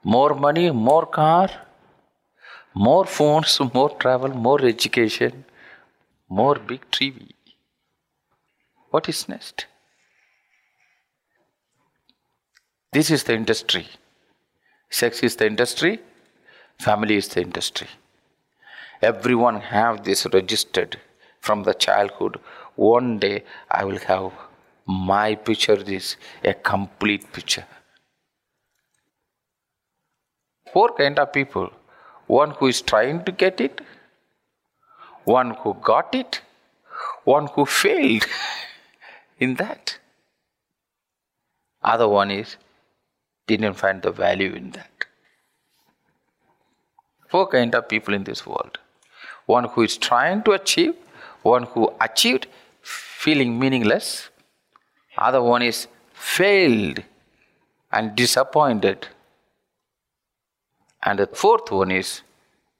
More 0.03 0.36
money, 0.36 0.70
more 0.72 1.05
car, 1.05 1.50
more 2.74 3.06
phones, 3.06 3.60
more 3.74 3.89
travel, 3.98 4.30
more 4.30 4.63
education, 4.65 5.46
more 6.30 6.56
big 6.56 6.82
TV. 6.92 7.30
What 8.89 9.10
is 9.10 9.27
next? 9.30 9.68
This 12.92 13.10
is 13.10 13.24
the 13.24 13.34
industry. 13.34 13.88
Sex 14.89 15.24
is 15.24 15.36
the 15.36 15.48
industry, 15.48 16.00
family 16.80 17.15
is 17.15 17.27
the 17.30 17.42
industry. 17.42 17.88
Everyone 19.01 19.60
have 19.60 20.03
this 20.03 20.27
registered 20.32 21.00
from 21.42 21.63
the 21.63 21.74
childhood. 21.74 22.39
One 22.75 23.20
day 23.20 23.44
I 23.70 23.84
will 23.84 24.00
have 24.00 24.32
my 24.86 25.36
picture 25.36 25.75
this 25.75 26.03
is 26.03 26.18
a 26.44 26.53
complete 26.53 27.32
picture. 27.34 27.65
Four 30.72 30.96
kind 30.96 31.20
of 31.20 31.34
people. 31.34 31.72
One 32.34 32.52
who 32.52 32.68
is 32.68 32.82
trying 32.82 33.24
to 33.25 33.32
get 33.32 33.62
it, 33.62 33.82
one 35.24 35.52
who 35.62 35.75
got 35.90 36.16
it, 36.16 36.42
one 37.24 37.48
who 37.48 37.66
failed 37.66 38.25
in 39.40 39.56
that. 39.56 39.98
Other 41.84 42.08
one 42.08 42.32
is 42.32 42.56
didn't 43.46 43.75
find 43.75 44.02
the 44.02 44.12
value 44.12 44.54
in 44.54 44.72
that. 44.72 45.06
Four 47.30 47.48
kind 47.48 47.75
of 47.75 47.88
people 47.88 48.13
in 48.13 48.24
this 48.24 48.46
world. 48.48 48.80
One 49.46 49.66
who 49.66 49.84
is 49.84 49.98
trying 49.98 50.44
to 50.44 50.52
achieve, 50.52 50.96
one 51.42 51.63
who 51.63 51.90
achieved 52.02 52.48
feeling 52.82 53.60
meaningless, 53.60 54.30
other 55.18 55.44
one 55.44 55.62
is 55.62 55.88
failed 56.13 57.04
and 57.92 58.16
disappointed. 58.16 59.08
And 61.06 61.20
the 61.20 61.28
fourth 61.28 61.72
one 61.72 61.92
is 61.92 62.22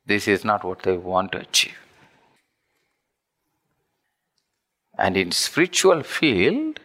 this 0.06 0.28
is 0.28 0.44
not 0.46 0.64
what 0.64 0.84
they 0.84 0.98
want 0.98 1.32
to 1.34 1.40
achieve. 1.40 1.78
And 4.98 5.18
in 5.18 5.32
spiritual 5.32 6.04
field, 6.04 6.80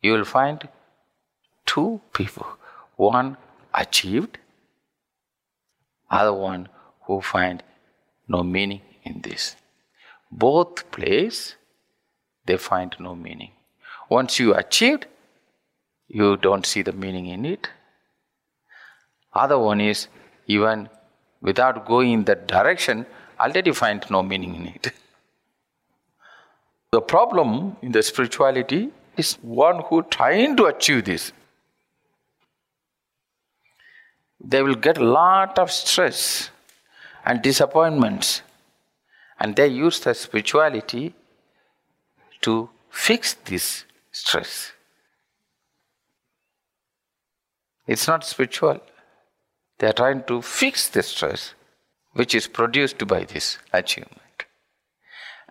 you 0.00 0.12
will 0.12 0.24
find 0.24 0.68
two 1.64 2.00
people. 2.12 2.46
One 2.96 3.36
achieved, 3.72 4.38
other 6.10 6.32
one 6.32 6.68
who 7.02 7.20
find 7.20 7.62
no 8.28 8.42
meaning 8.42 8.82
in 9.04 9.20
this. 9.22 9.56
Both 10.30 10.90
place 10.90 11.56
they 12.46 12.56
find 12.56 12.94
no 12.98 13.14
meaning. 13.14 13.52
Once 14.08 14.38
you 14.38 14.54
achieved, 14.54 15.06
you 16.08 16.36
don't 16.36 16.66
see 16.66 16.82
the 16.82 16.92
meaning 16.92 17.26
in 17.26 17.44
it. 17.46 17.68
Other 19.34 19.58
one 19.58 19.80
is 19.80 20.08
even 20.46 20.88
without 21.40 21.86
going 21.86 22.12
in 22.12 22.24
that 22.24 22.46
direction, 22.46 23.06
already 23.40 23.72
find 23.72 24.04
no 24.10 24.22
meaning 24.22 24.54
in 24.54 24.66
it. 24.66 24.92
The 26.92 27.00
problem 27.00 27.76
in 27.80 27.92
the 27.92 28.02
spirituality 28.02 28.90
is 29.16 29.34
one 29.40 29.82
who 29.86 30.02
trying 30.02 30.56
to 30.56 30.66
achieve 30.66 31.04
this 31.06 31.32
they 34.42 34.62
will 34.62 34.74
get 34.74 34.98
a 34.98 35.04
lot 35.04 35.58
of 35.58 35.70
stress 35.70 36.50
and 37.24 37.42
disappointments. 37.42 38.42
And 39.38 39.56
they 39.56 39.68
use 39.68 40.00
the 40.00 40.14
spirituality 40.14 41.14
to 42.42 42.68
fix 42.90 43.34
this 43.34 43.84
stress. 44.10 44.72
It's 47.86 48.06
not 48.06 48.24
spiritual. 48.24 48.80
They 49.82 49.88
are 49.88 50.00
trying 50.00 50.22
to 50.28 50.40
fix 50.42 50.88
the 50.88 51.02
stress 51.02 51.54
which 52.12 52.36
is 52.36 52.46
produced 52.46 53.04
by 53.08 53.24
this 53.24 53.58
achievement. 53.72 54.44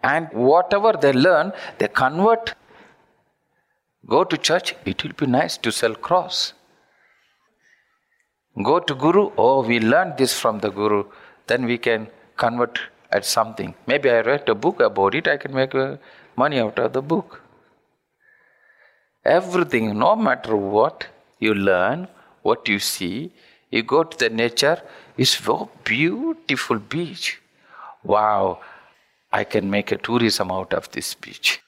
And 0.01 0.29
whatever 0.31 0.93
they 0.93 1.11
learn, 1.11 1.51
they 1.79 1.89
convert. 1.89 2.53
Go 4.07 4.23
to 4.23 4.37
church, 4.37 4.73
it 4.85 5.03
will 5.03 5.11
be 5.11 5.25
nice 5.25 5.57
to 5.57 5.71
sell 5.73 5.95
cross. 5.95 6.53
Go 8.63 8.79
to 8.79 8.95
Guru, 8.95 9.31
oh, 9.37 9.67
we 9.67 9.81
learned 9.81 10.15
this 10.17 10.39
from 10.39 10.59
the 10.59 10.69
Guru, 10.69 11.03
then 11.47 11.65
we 11.65 11.77
can 11.77 12.07
convert 12.37 12.79
at 13.11 13.25
something. 13.25 13.75
Maybe 13.85 14.09
I 14.09 14.21
read 14.21 14.47
a 14.47 14.55
book 14.55 14.79
about 14.79 15.13
it, 15.13 15.27
I 15.27 15.35
can 15.35 15.53
make 15.53 15.75
uh, 15.75 15.97
money 16.37 16.61
out 16.61 16.79
of 16.79 16.93
the 16.93 17.01
book. 17.01 17.41
Everything, 19.25 19.99
no 19.99 20.15
matter 20.15 20.55
what 20.55 21.07
you 21.39 21.53
learn, 21.53 22.07
what 22.43 22.69
you 22.69 22.79
see, 22.79 23.33
you 23.71 23.83
go 23.83 24.03
to 24.03 24.17
the 24.17 24.29
nature, 24.29 24.81
it's 25.17 25.31
so 25.31 25.69
beautiful 25.83 26.77
beach. 26.77 27.41
Wow, 28.03 28.59
I 29.31 29.45
can 29.45 29.69
make 29.69 29.91
a 29.91 29.97
tourism 29.97 30.51
out 30.51 30.73
of 30.73 30.91
this 30.91 31.13
beach. 31.15 31.61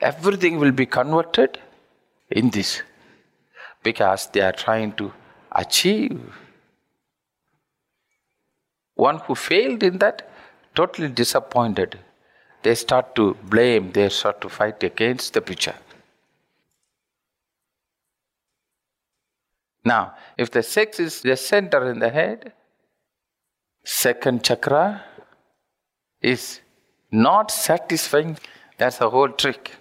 Everything 0.00 0.58
will 0.58 0.72
be 0.72 0.86
converted 0.86 1.58
in 2.30 2.50
this 2.50 2.82
because 3.82 4.28
they 4.28 4.40
are 4.40 4.52
trying 4.52 4.92
to 4.94 5.12
achieve. 5.52 6.20
One 8.94 9.18
who 9.18 9.34
failed 9.34 9.82
in 9.82 9.98
that, 9.98 10.28
totally 10.74 11.08
disappointed, 11.08 11.98
they 12.62 12.74
start 12.74 13.14
to 13.16 13.34
blame, 13.44 13.92
they 13.92 14.08
start 14.08 14.40
to 14.40 14.48
fight 14.48 14.82
against 14.82 15.34
the 15.34 15.40
preacher. 15.40 15.74
Now, 19.84 20.14
if 20.38 20.50
the 20.50 20.62
sex 20.62 21.00
is 21.00 21.22
the 21.22 21.36
center 21.36 21.90
in 21.90 21.98
the 21.98 22.10
head, 22.10 22.52
second 23.84 24.44
chakra 24.44 25.02
is 26.20 26.60
not 27.10 27.50
satisfying, 27.50 28.38
that's 28.78 28.98
the 28.98 29.10
whole 29.10 29.28
trick. 29.28 29.72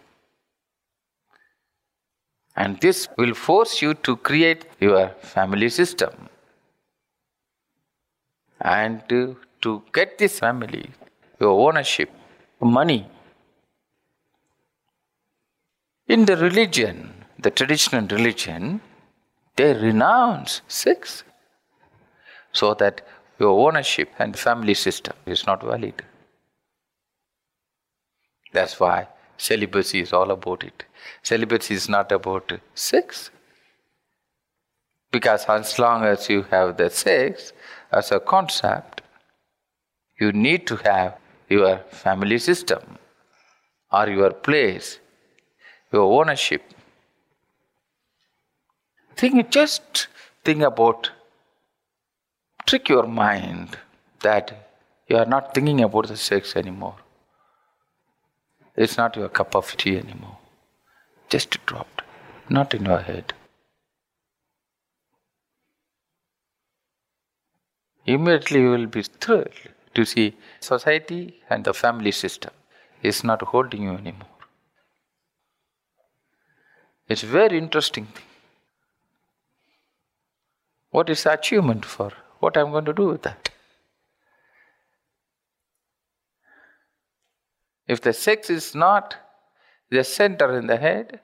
And 2.55 2.79
this 2.81 3.07
will 3.17 3.33
force 3.33 3.81
you 3.81 3.93
to 3.93 4.17
create 4.17 4.65
your 4.79 5.09
family 5.21 5.69
system. 5.69 6.29
And 8.59 9.07
to, 9.09 9.37
to 9.61 9.81
get 9.93 10.17
this 10.17 10.39
family, 10.39 10.89
your 11.39 11.67
ownership, 11.67 12.11
money. 12.59 13.07
In 16.07 16.25
the 16.25 16.35
religion, 16.35 17.13
the 17.39 17.49
traditional 17.49 18.05
religion, 18.07 18.81
they 19.55 19.73
renounce 19.73 20.61
sex 20.67 21.23
so 22.51 22.73
that 22.75 23.01
your 23.39 23.67
ownership 23.67 24.09
and 24.19 24.37
family 24.37 24.73
system 24.73 25.15
is 25.25 25.45
not 25.45 25.63
valid. 25.63 26.03
That's 28.53 28.79
why 28.79 29.07
celibacy 29.37 30.01
is 30.01 30.13
all 30.13 30.31
about 30.31 30.63
it. 30.63 30.85
Celibacy 31.23 31.73
is 31.73 31.89
not 31.89 32.11
about 32.11 32.51
sex. 32.75 33.31
Because 35.11 35.45
as 35.45 35.77
long 35.79 36.03
as 36.05 36.29
you 36.29 36.43
have 36.43 36.77
the 36.77 36.89
sex 36.89 37.53
as 37.91 38.11
a 38.11 38.19
concept, 38.19 39.01
you 40.19 40.31
need 40.31 40.67
to 40.67 40.75
have 40.77 41.17
your 41.49 41.79
family 41.89 42.37
system 42.37 42.97
or 43.91 44.07
your 44.09 44.31
place, 44.31 44.99
your 45.91 46.21
ownership. 46.21 46.61
Think 49.21 49.51
just 49.51 50.07
think 50.43 50.63
about 50.63 51.11
trick 52.65 52.89
your 52.89 53.05
mind 53.05 53.77
that 54.21 54.53
you 55.07 55.17
are 55.17 55.25
not 55.37 55.53
thinking 55.53 55.81
about 55.81 56.07
the 56.07 56.17
sex 56.17 56.55
anymore. 56.55 56.95
It's 58.75 58.97
not 58.97 59.15
your 59.15 59.29
cup 59.29 59.55
of 59.55 59.75
tea 59.77 59.97
anymore 59.97 60.37
just 61.31 61.57
dropped, 61.65 62.01
not 62.49 62.73
in 62.73 62.85
your 62.85 62.99
head. 62.99 63.33
Immediately 68.05 68.61
you 68.61 68.71
will 68.71 68.87
be 68.87 69.03
thrilled 69.03 69.61
to 69.93 70.05
see 70.05 70.35
society 70.59 71.21
and 71.49 71.63
the 71.63 71.73
family 71.73 72.11
system 72.11 72.51
is 73.01 73.23
not 73.23 73.41
holding 73.53 73.83
you 73.83 73.91
anymore. 73.91 74.39
It's 77.07 77.21
very 77.21 77.57
interesting 77.57 78.05
thing. 78.07 78.30
What 80.91 81.09
is 81.09 81.25
achievement 81.25 81.85
for? 81.85 82.11
What 82.39 82.57
I'm 82.57 82.71
going 82.71 82.85
to 82.85 82.93
do 82.93 83.07
with 83.07 83.23
that? 83.23 83.49
If 87.87 88.01
the 88.01 88.13
sex 88.13 88.49
is 88.49 88.75
not 88.75 89.15
the 89.89 90.03
center 90.03 90.57
in 90.57 90.67
the 90.67 90.77
head, 90.77 91.19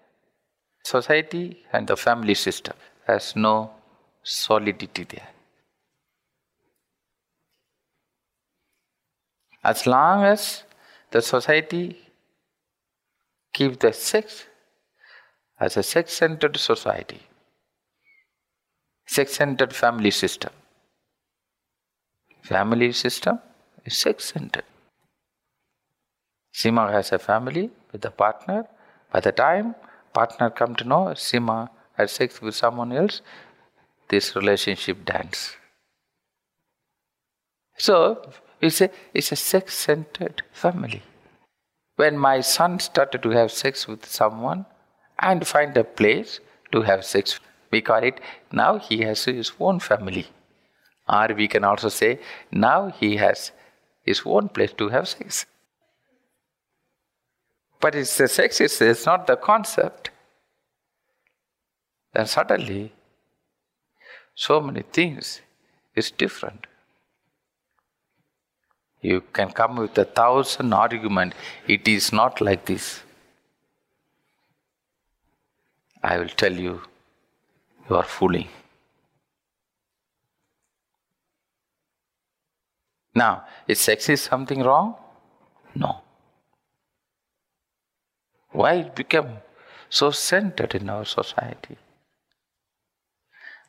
society 0.83 1.65
and 1.71 1.87
the 1.87 1.97
family 1.97 2.33
system 2.33 2.75
has 3.05 3.35
no 3.35 3.71
solidity 4.23 5.03
there. 5.03 5.29
As 9.63 9.85
long 9.85 10.23
as 10.23 10.63
the 11.11 11.21
society 11.21 11.97
keep 13.53 13.79
the 13.79 13.91
sex 13.91 14.45
as 15.59 15.75
a 15.75 15.83
sex-centered 15.83 16.57
society, 16.57 17.26
sex-centered 19.07 19.73
family 19.73 20.11
system. 20.11 20.51
Family 22.43 22.91
system 22.91 23.39
is 23.85 23.97
sex-centered. 23.97 24.63
Sima 26.53 26.91
has 26.91 27.11
a 27.11 27.19
family 27.19 27.69
with 27.91 28.03
a 28.05 28.11
partner. 28.11 28.65
By 29.11 29.19
the 29.21 29.31
time 29.31 29.75
partner 30.13 30.49
come 30.49 30.75
to 30.75 30.83
know 30.83 31.05
Sima 31.13 31.69
had 31.93 32.09
sex 32.09 32.41
with 32.41 32.55
someone 32.55 32.91
else, 32.91 33.21
this 34.09 34.35
relationship 34.35 35.05
dance. 35.05 35.55
So 37.77 38.31
it's 38.61 38.81
a, 38.81 38.89
it's 39.13 39.31
a 39.31 39.35
sex-centered 39.35 40.41
family. 40.51 41.03
When 41.95 42.17
my 42.17 42.41
son 42.41 42.79
started 42.79 43.23
to 43.23 43.29
have 43.31 43.51
sex 43.51 43.87
with 43.87 44.05
someone 44.05 44.65
and 45.19 45.47
find 45.47 45.75
a 45.77 45.83
place 45.83 46.39
to 46.71 46.81
have 46.81 47.05
sex, 47.05 47.39
we 47.71 47.81
call 47.81 48.03
it 48.03 48.19
now 48.51 48.77
he 48.77 49.01
has 49.01 49.25
his 49.25 49.51
own 49.59 49.79
family. 49.79 50.27
Or 51.07 51.27
we 51.35 51.47
can 51.47 51.63
also 51.63 51.89
say 51.89 52.19
now 52.51 52.89
he 52.89 53.15
has 53.17 53.51
his 54.03 54.21
own 54.25 54.49
place 54.49 54.73
to 54.73 54.89
have 54.89 55.07
sex. 55.07 55.45
But 57.79 57.95
it's 57.95 58.17
the 58.17 58.27
sex, 58.27 58.59
it's, 58.59 59.05
not 59.05 59.27
the 59.27 59.35
concept. 59.35 60.09
Then 62.13 62.25
suddenly, 62.25 62.91
so 64.33 64.59
many 64.59 64.81
things 64.81 65.41
is 65.95 66.09
different. 66.11 66.65
You 69.01 69.21
can 69.21 69.51
come 69.51 69.75
with 69.75 69.97
a 69.97 70.05
thousand 70.05 70.73
argument. 70.73 71.33
It 71.67 71.87
is 71.87 72.11
not 72.11 72.41
like 72.41 72.65
this. 72.65 73.03
I 76.03 76.17
will 76.17 76.29
tell 76.29 76.53
you, 76.53 76.81
you 77.89 77.95
are 77.95 78.03
fooling. 78.03 78.47
Now, 83.15 83.45
is 83.67 83.79
sex 83.79 84.09
is 84.09 84.21
something 84.21 84.61
wrong? 84.61 84.95
No. 85.73 86.01
Why 88.51 88.73
it 88.73 88.95
become 88.95 89.37
so 89.89 90.11
centered 90.11 90.75
in 90.75 90.89
our 90.89 91.05
society? 91.05 91.77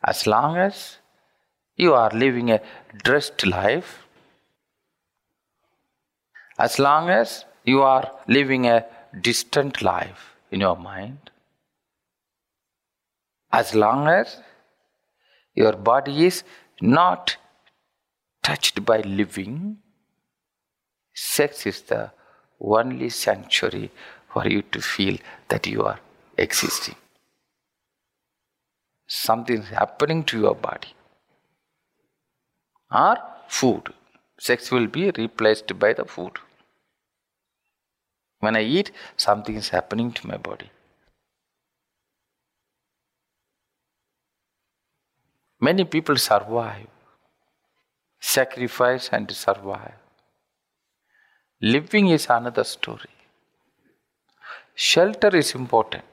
As 0.05 0.27
long 0.27 0.57
as 0.57 0.99
you 1.77 1.95
are 1.95 2.11
living 2.11 2.51
a 2.51 2.61
dressed 3.05 3.47
life, 3.47 4.07
as 6.59 6.79
long 6.79 7.09
as 7.09 7.45
you 7.65 7.83
are 7.83 8.11
living 8.27 8.67
a 8.67 8.85
distant 9.21 9.81
life 9.81 10.37
in 10.51 10.61
your 10.61 10.77
mind, 10.77 11.31
as 13.51 13.75
long 13.75 14.09
as 14.09 14.41
your 15.55 15.73
body 15.73 16.27
is 16.27 16.45
not 16.81 17.37
touched 18.43 18.85
by 18.85 19.01
living, 19.01 19.79
sex 21.15 21.67
is 21.67 21.83
the 21.83 22.11
only 22.61 23.09
sanctuary 23.09 23.91
for 24.33 24.47
you 24.47 24.63
to 24.63 24.81
feel 24.81 25.17
that 25.49 25.67
you 25.67 25.83
are 25.83 25.99
existing. 26.37 26.95
Something 29.07 29.63
is 29.63 29.69
happening 29.69 30.23
to 30.25 30.39
your 30.39 30.55
body. 30.55 30.95
Or 32.91 33.17
food. 33.49 33.93
Sex 34.39 34.71
will 34.71 34.87
be 34.87 35.11
replaced 35.11 35.79
by 35.79 35.93
the 35.95 36.05
food. 36.05 36.33
When 38.41 38.55
I 38.55 38.63
eat, 38.63 38.93
something 39.17 39.57
is 39.57 39.71
happening 39.71 40.13
to 40.13 40.27
my 40.27 40.37
body. 40.37 40.71
Many 45.61 45.85
people 45.85 46.17
survive, 46.17 46.87
sacrifice 48.21 49.09
and 49.13 49.31
survive. 49.31 49.95
Living 51.61 52.09
is 52.09 52.29
another 52.31 52.63
story. 52.63 53.11
Shelter 54.77 55.35
is 55.37 55.57
important. 55.57 56.05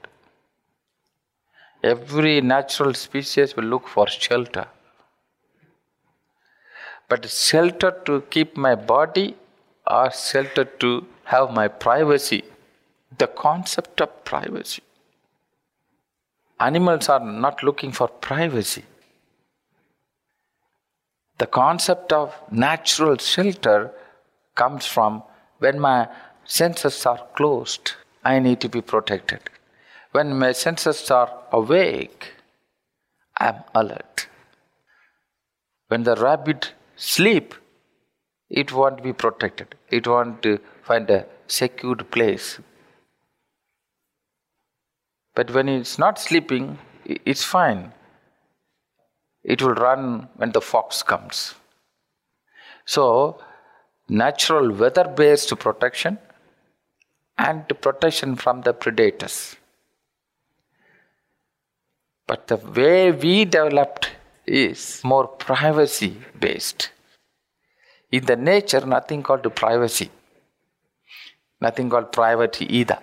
Every 1.84 2.40
natural 2.40 2.94
species 2.94 3.54
will 3.54 3.64
look 3.64 3.86
for 3.86 4.08
shelter. 4.08 4.66
But 7.08 7.30
shelter 7.30 7.92
to 8.06 8.22
keep 8.22 8.56
my 8.56 8.74
body 8.74 9.36
or 9.86 10.10
shelter 10.10 10.64
to 10.64 11.06
have 11.22 11.52
my 11.52 11.68
privacy. 11.68 12.42
The 13.16 13.28
concept 13.28 14.00
of 14.00 14.24
privacy. 14.24 14.82
Animals 16.58 17.08
are 17.08 17.20
not 17.20 17.62
looking 17.62 17.92
for 17.92 18.08
privacy. 18.08 18.84
The 21.38 21.46
concept 21.46 22.12
of 22.12 22.34
natural 22.50 23.18
shelter 23.18 23.92
comes 24.54 24.86
from 24.86 25.22
when 25.58 25.78
my 25.78 26.08
senses 26.44 27.04
are 27.06 27.26
closed, 27.34 27.92
I 28.24 28.38
need 28.38 28.60
to 28.60 28.68
be 28.68 28.80
protected. 28.80 29.40
When 30.12 30.38
my 30.38 30.52
senses 30.52 31.10
are 31.10 31.30
awake, 31.52 32.32
I 33.38 33.48
am 33.48 33.62
alert. 33.74 34.28
When 35.88 36.04
the 36.04 36.16
rabbit 36.16 36.72
sleep, 36.96 37.54
it 38.48 38.72
won't 38.72 39.02
be 39.02 39.12
protected. 39.12 39.74
It 39.90 40.06
won't 40.06 40.46
find 40.82 41.10
a 41.10 41.26
secured 41.46 42.10
place. 42.10 42.58
But 45.34 45.50
when 45.50 45.68
it's 45.68 45.98
not 45.98 46.18
sleeping, 46.18 46.78
it's 47.04 47.44
fine. 47.44 47.92
It 49.52 49.62
will 49.62 49.74
run 49.74 50.28
when 50.36 50.50
the 50.50 50.60
fox 50.60 51.04
comes. 51.04 51.54
So, 52.84 53.40
natural 54.08 54.72
weather 54.72 55.04
based 55.04 55.56
protection 55.58 56.18
and 57.38 57.64
protection 57.80 58.34
from 58.34 58.62
the 58.62 58.72
predators. 58.72 59.54
But 62.26 62.48
the 62.48 62.56
way 62.56 63.12
we 63.12 63.44
developed 63.44 64.10
is 64.46 65.00
more 65.04 65.28
privacy 65.28 66.16
based. 66.40 66.90
In 68.10 68.24
the 68.24 68.36
nature, 68.36 68.84
nothing 68.84 69.22
called 69.22 69.54
privacy, 69.54 70.10
nothing 71.60 71.88
called 71.88 72.10
private 72.10 72.60
either. 72.62 72.98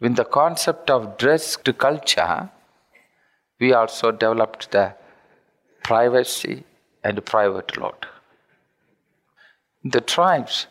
In 0.00 0.14
the 0.14 0.24
concept 0.24 0.90
of 0.90 1.18
dressed 1.18 1.78
culture, 1.78 2.50
we 3.58 3.72
also 3.72 4.10
developed 4.10 4.70
the 4.70 4.94
privacy 5.82 6.64
and 7.02 7.24
private 7.24 7.76
lot. 7.76 8.06
The 9.84 10.00
tribes, 10.00 10.66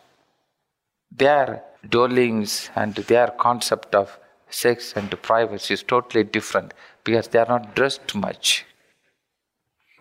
their 1.12 1.64
dwellings 1.90 2.70
and 2.76 2.96
their 2.96 3.28
concept 3.28 3.96
of 3.96 4.20
sex 4.50 4.94
and 4.96 5.10
privacy 5.22 5.74
is 5.74 5.84
totally 5.84 6.24
different 6.24 6.74
because 7.04 7.30
they 7.30 7.40
are 7.40 7.48
not 7.48 7.76
dressed 7.76 8.16
much. 8.16 8.66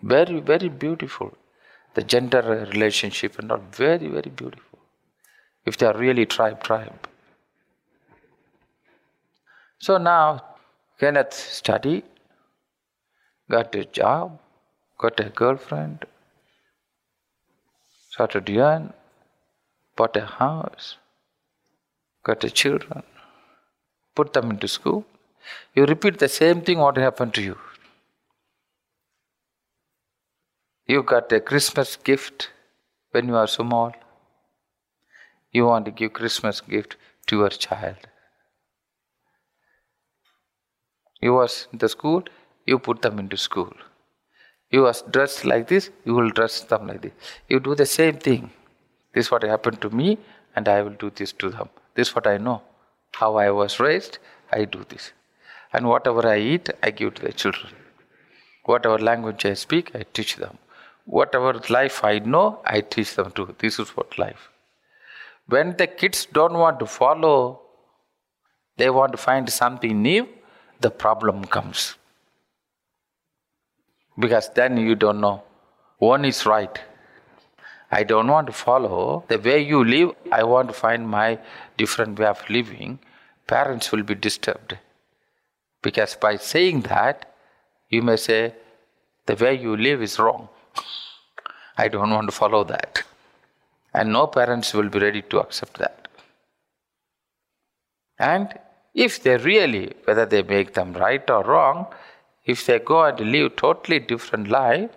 Very, 0.01 0.39
very 0.39 0.69
beautiful. 0.69 1.35
The 1.93 2.03
gender 2.03 2.41
relationship 2.73 3.39
and 3.39 3.51
all 3.51 3.63
very, 3.71 4.07
very 4.07 4.29
beautiful. 4.29 4.79
If 5.65 5.77
they 5.77 5.85
are 5.85 5.97
really 5.97 6.25
tribe, 6.25 6.61
tribe. 6.61 7.07
So 9.79 9.97
now 9.97 10.43
Kenneth 10.99 11.33
studied, 11.33 12.03
got 13.49 13.75
a 13.75 13.85
job, 13.85 14.39
got 14.97 15.19
a 15.19 15.29
girlfriend, 15.29 16.05
started 18.09 18.49
young, 18.49 18.93
bought 19.95 20.15
a 20.17 20.25
house, 20.25 20.97
got 22.23 22.43
a 22.43 22.49
children, 22.49 23.03
put 24.15 24.33
them 24.33 24.49
into 24.51 24.67
school. 24.67 25.05
You 25.75 25.85
repeat 25.85 26.17
the 26.19 26.29
same 26.29 26.61
thing 26.61 26.79
what 26.79 26.97
happened 26.97 27.33
to 27.35 27.41
you. 27.41 27.57
You 30.87 31.03
got 31.03 31.31
a 31.31 31.39
Christmas 31.39 31.95
gift 31.95 32.49
when 33.11 33.27
you 33.27 33.35
are 33.35 33.47
small. 33.47 33.93
You 35.51 35.65
want 35.65 35.85
to 35.85 35.91
give 35.91 36.13
Christmas 36.13 36.61
gift 36.61 36.95
to 37.27 37.37
your 37.37 37.49
child. 37.49 37.97
You 41.21 41.33
was 41.33 41.67
in 41.71 41.79
the 41.79 41.89
school, 41.89 42.23
you 42.65 42.79
put 42.79 43.01
them 43.01 43.19
into 43.19 43.37
school. 43.37 43.73
You 44.71 44.83
was 44.83 45.03
dressed 45.03 45.45
like 45.45 45.67
this, 45.67 45.89
you 46.03 46.13
will 46.13 46.29
dress 46.29 46.61
them 46.61 46.87
like 46.87 47.01
this. 47.01 47.13
You 47.47 47.59
do 47.59 47.75
the 47.75 47.85
same 47.85 48.17
thing. 48.17 48.51
This 49.13 49.27
is 49.27 49.31
what 49.31 49.43
happened 49.43 49.81
to 49.81 49.89
me, 49.89 50.17
and 50.55 50.67
I 50.67 50.81
will 50.81 50.97
do 51.05 51.11
this 51.15 51.31
to 51.33 51.49
them. 51.49 51.69
This 51.93 52.09
is 52.09 52.15
what 52.15 52.27
I 52.27 52.37
know. 52.37 52.61
How 53.13 53.35
I 53.35 53.51
was 53.51 53.79
raised, 53.79 54.17
I 54.51 54.65
do 54.65 54.85
this. 54.89 55.13
And 55.71 55.87
whatever 55.87 56.27
I 56.27 56.39
eat, 56.39 56.69
I 56.83 56.91
give 56.91 57.13
to 57.15 57.21
the 57.21 57.31
children. 57.31 57.73
Whatever 58.65 58.97
language 58.97 59.45
I 59.45 59.53
speak, 59.53 59.95
I 59.95 60.03
teach 60.13 60.35
them. 60.37 60.57
Whatever 61.05 61.61
life 61.69 62.03
I 62.03 62.19
know, 62.19 62.59
I 62.65 62.81
teach 62.81 63.15
them 63.15 63.31
too. 63.31 63.55
This 63.59 63.79
is 63.79 63.89
what 63.89 64.17
life. 64.17 64.49
When 65.47 65.77
the 65.77 65.85
kids 65.85 66.25
don't 66.25 66.53
want 66.53 66.79
to 66.79 66.87
follow, 66.87 67.61
they 68.77 68.89
want 68.89 69.11
to 69.11 69.17
find 69.17 69.49
something 69.49 70.01
new, 70.01 70.27
the 70.81 70.89
problem 70.89 71.45
comes. 71.45 71.95
Because 74.17 74.49
then 74.49 74.77
you 74.77 74.95
don't 74.95 75.19
know. 75.19 75.43
One 75.97 76.25
is 76.25 76.45
right. 76.45 76.79
I 77.91 78.03
don't 78.03 78.27
want 78.27 78.47
to 78.47 78.53
follow 78.53 79.23
the 79.27 79.39
way 79.39 79.61
you 79.61 79.83
live. 79.83 80.11
I 80.31 80.43
want 80.43 80.67
to 80.69 80.73
find 80.73 81.07
my 81.07 81.39
different 81.77 82.19
way 82.19 82.25
of 82.25 82.49
living. 82.49 82.99
Parents 83.47 83.91
will 83.91 84.03
be 84.03 84.15
disturbed. 84.15 84.77
Because 85.81 86.15
by 86.15 86.37
saying 86.37 86.81
that, 86.81 87.33
you 87.89 88.01
may 88.01 88.15
say, 88.15 88.53
the 89.25 89.35
way 89.35 89.55
you 89.55 89.77
live 89.77 90.01
is 90.01 90.19
wrong. 90.19 90.49
I 91.77 91.87
don't 91.87 92.09
want 92.09 92.27
to 92.29 92.35
follow 92.35 92.63
that. 92.65 93.03
And 93.93 94.11
no 94.11 94.27
parents 94.27 94.73
will 94.73 94.89
be 94.89 94.99
ready 94.99 95.21
to 95.21 95.39
accept 95.39 95.77
that. 95.77 96.07
And 98.17 98.59
if 98.93 99.21
they 99.21 99.37
really, 99.37 99.93
whether 100.05 100.25
they 100.25 100.41
make 100.41 100.73
them 100.73 100.93
right 100.93 101.29
or 101.29 101.43
wrong, 101.43 101.87
if 102.45 102.65
they 102.65 102.79
go 102.79 103.03
and 103.03 103.19
live 103.19 103.51
a 103.51 103.55
totally 103.55 103.99
different 103.99 104.47
life, 104.47 104.89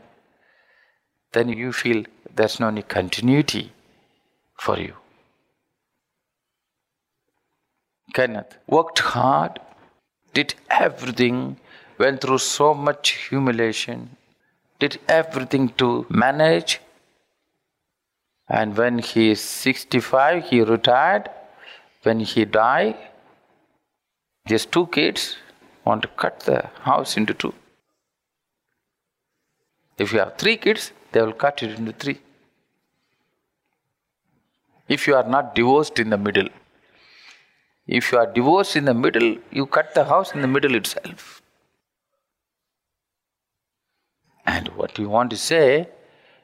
then 1.32 1.48
you 1.48 1.72
feel 1.72 2.04
there's 2.34 2.60
no 2.60 2.70
continuity 2.82 3.72
for 4.54 4.78
you. 4.78 4.94
Kenneth 8.14 8.56
worked 8.66 8.98
hard, 8.98 9.60
did 10.34 10.54
everything, 10.70 11.58
went 11.98 12.20
through 12.20 12.38
so 12.38 12.74
much 12.74 13.10
humiliation, 13.28 14.16
did 14.78 14.98
everything 15.08 15.68
to 15.80 16.06
manage. 16.08 16.80
And 18.48 18.76
when 18.76 18.98
he 18.98 19.30
is 19.30 19.40
65, 19.40 20.44
he 20.48 20.62
retired. 20.62 21.28
When 22.02 22.20
he 22.20 22.44
died, 22.44 22.96
just 24.46 24.72
two 24.72 24.86
kids 24.86 25.36
want 25.88 26.02
to 26.02 26.10
cut 26.22 26.40
the 26.50 26.60
house 26.90 27.16
into 27.16 27.34
two. 27.42 27.54
If 29.98 30.12
you 30.12 30.20
have 30.20 30.36
three 30.38 30.56
kids, 30.56 30.92
they 31.12 31.20
will 31.22 31.38
cut 31.44 31.62
it 31.62 31.78
into 31.78 31.92
three. 31.92 32.20
If 34.96 35.06
you 35.06 35.16
are 35.16 35.28
not 35.36 35.54
divorced 35.54 35.98
in 35.98 36.10
the 36.10 36.18
middle, 36.18 36.48
if 37.86 38.12
you 38.12 38.18
are 38.18 38.26
divorced 38.38 38.76
in 38.76 38.84
the 38.84 38.94
middle, 38.94 39.36
you 39.50 39.66
cut 39.66 39.94
the 39.94 40.04
house 40.04 40.32
in 40.34 40.42
the 40.42 40.48
middle 40.56 40.74
itself. 40.74 41.42
And 44.46 44.68
what 44.80 44.98
you 44.98 45.08
want 45.08 45.30
to 45.30 45.36
say, 45.36 45.88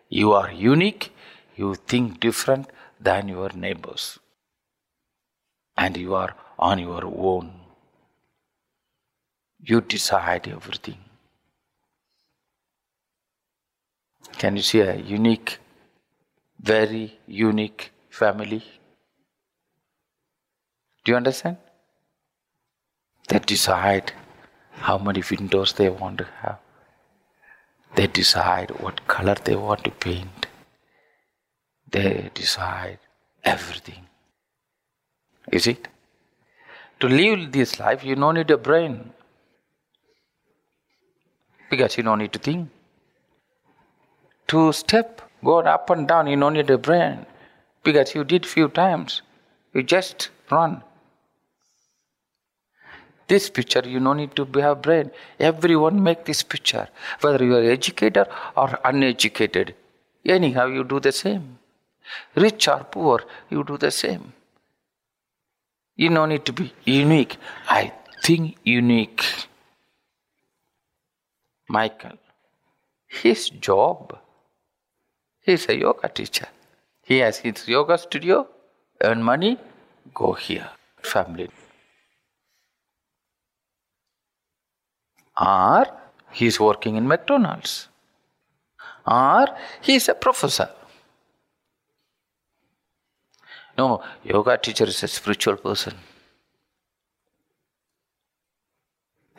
you 0.09 0.33
are 0.33 0.51
unique, 0.53 1.11
you 1.57 1.75
think 1.75 2.21
different 2.21 2.71
than 3.01 3.29
your 3.29 3.51
neighbors, 3.65 4.19
and 5.77 5.97
you 5.97 6.15
are 6.15 6.35
on 6.59 6.79
your 6.79 7.05
own. 7.05 7.64
You 9.67 9.81
decide 9.81 10.47
everything. 10.49 10.99
Can 14.37 14.57
you 14.57 14.63
see 14.63 14.81
a 14.81 14.95
unique, 14.97 15.59
very 16.61 17.19
unique 17.27 17.93
family? 18.11 18.63
Do 21.05 21.13
you 21.13 21.17
understand? 21.17 21.57
They 23.29 23.39
decide 23.39 24.13
how 24.73 24.99
many 24.99 25.23
windows 25.31 25.73
they 25.73 25.89
want 25.89 26.19
to 26.19 26.27
have. 26.43 26.59
They 27.95 28.07
decide 28.07 28.71
what 28.83 29.07
color 29.07 29.37
they 29.43 29.57
want 29.57 29.85
to 29.85 29.91
paint. 29.91 30.47
They 31.91 32.31
decide 32.35 32.99
everything. 33.43 34.07
Is 35.51 35.67
it? 35.67 35.89
To 37.01 37.09
live 37.09 37.53
this 37.53 37.79
life, 37.79 38.05
you 38.05 38.15
don't 38.15 38.35
need 38.35 38.51
a 38.51 38.59
brain. 38.59 39.13
You 41.75 42.03
don't 42.03 42.19
need 42.19 42.33
to 42.33 42.39
think. 42.39 42.71
To 44.49 44.73
step, 44.73 45.23
go 45.45 45.61
up 45.61 45.91
and 45.91 46.07
down, 46.07 46.27
you 46.27 46.37
don't 46.39 46.55
need 46.55 46.71
a 46.71 46.79
brain. 46.79 47.27
Because 47.83 48.15
you 48.15 48.25
did 48.25 48.47
few 48.47 48.69
times. 48.69 49.23
You 49.73 49.83
just 49.83 50.31
run. 50.51 50.83
This 53.27 53.49
picture, 53.49 53.83
you 53.85 54.01
no 54.01 54.13
need 54.13 54.37
to 54.37 54.45
have 54.61 54.83
brain. 54.83 55.11
Everyone 55.41 56.03
make 56.03 56.25
this 56.25 56.43
picture, 56.43 56.89
whether 57.21 57.43
you 57.43 57.57
are 57.57 57.65
educated 57.65 58.27
or 58.57 58.79
uneducated. 58.85 59.75
Anyhow, 60.25 60.67
you 60.67 60.85
do 60.85 61.01
the 61.01 61.13
same. 61.13 61.59
Rich 62.35 62.69
or 62.69 62.85
poor, 62.85 63.25
you 63.49 63.65
do 63.65 63.79
the 63.79 63.91
same. 63.91 64.33
You 65.97 66.11
no 66.11 66.27
need 66.27 66.45
to 66.45 66.53
be 66.53 66.73
unique. 66.85 67.37
I 67.69 67.93
think 68.23 68.57
unique. 68.65 69.25
Michael, 71.69 72.19
his 73.07 73.49
job, 73.51 74.19
he's 75.41 75.69
a 75.69 75.77
yoga 75.77 76.09
teacher. 76.09 76.49
He 77.03 77.19
has 77.19 77.39
his 77.39 77.67
yoga 77.69 77.99
studio, 77.99 78.47
earn 79.03 79.23
money, 79.23 79.59
go 80.15 80.33
here. 80.33 80.69
Family. 81.03 81.51
or 85.41 85.87
he 86.33 86.47
is 86.47 86.59
working 86.61 86.97
in 86.97 87.07
McDonald's, 87.07 87.89
or 89.07 89.47
he 89.81 89.97
is 89.97 90.09
a 90.09 90.15
professor. 90.15 90.69
No, 93.77 94.03
yoga 94.23 94.57
teacher 94.59 94.85
is 94.85 95.03
a 95.03 95.09
spiritual 95.09 95.57
person. 95.57 95.95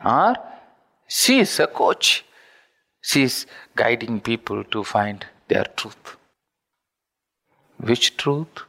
Or 0.04 0.36
she 1.06 1.38
is 1.40 1.58
a 1.60 1.66
coach. 1.66 2.24
She 3.00 3.22
is 3.22 3.46
guiding 3.76 4.20
people 4.20 4.64
to 4.64 4.82
find 4.82 5.24
their 5.48 5.64
truth. 5.64 6.16
Which 7.78 8.16
truth? 8.16 8.64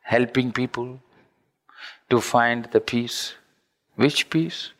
Helping 0.00 0.52
people 0.52 1.00
to 2.10 2.20
find 2.20 2.66
the 2.72 2.80
peace 2.80 3.34
which 3.96 4.30
peace? 4.30 4.70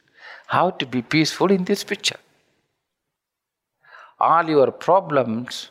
How 0.46 0.70
to 0.70 0.87
be 0.87 1.03
peaceful 1.03 1.51
in 1.51 1.64
this 1.64 1.85
picture? 1.85 2.18
All 4.18 4.48
your 4.48 4.70
problems 4.70 5.70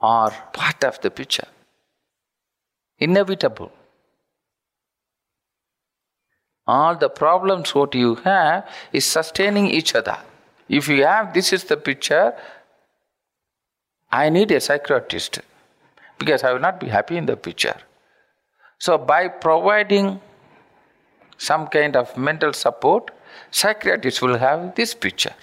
are 0.00 0.30
part 0.52 0.84
of 0.84 1.00
the 1.00 1.10
picture. 1.10 1.48
Inevitable. 2.98 3.72
All 6.66 6.96
the 6.96 7.08
problems 7.08 7.74
what 7.74 7.94
you 7.94 8.14
have 8.16 8.68
is 8.92 9.04
sustaining 9.04 9.66
each 9.66 9.94
other. 9.94 10.18
If 10.68 10.88
you 10.88 11.04
have 11.04 11.34
this 11.34 11.52
is 11.52 11.64
the 11.64 11.76
picture, 11.76 12.34
I 14.10 14.30
need 14.30 14.50
a 14.50 14.60
psychiatrist 14.60 15.40
because 16.18 16.42
I 16.42 16.52
will 16.52 16.60
not 16.60 16.80
be 16.80 16.88
happy 16.88 17.16
in 17.16 17.26
the 17.26 17.36
picture. 17.36 17.76
So 18.78 18.96
by 18.96 19.28
providing 19.28 20.20
some 21.36 21.66
kind 21.66 21.96
of 21.96 22.16
mental 22.16 22.52
support, 22.52 23.10
psychiatrist 23.50 24.22
will 24.22 24.38
have 24.38 24.74
this 24.74 24.94
picture. 24.94 25.34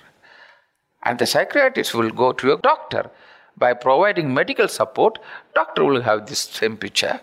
And 1.04 1.20
the 1.20 1.26
psychiatrist 1.26 1.94
will 1.94 2.10
go 2.10 2.32
to 2.34 2.54
a 2.54 2.58
doctor. 2.58 3.10
By 3.58 3.74
providing 3.74 4.34
medical 4.34 4.68
support, 4.68 5.20
doctor 5.54 5.84
will 5.84 6.02
have 6.02 6.28
this 6.28 6.40
same 6.40 6.78
picture. 6.78 7.20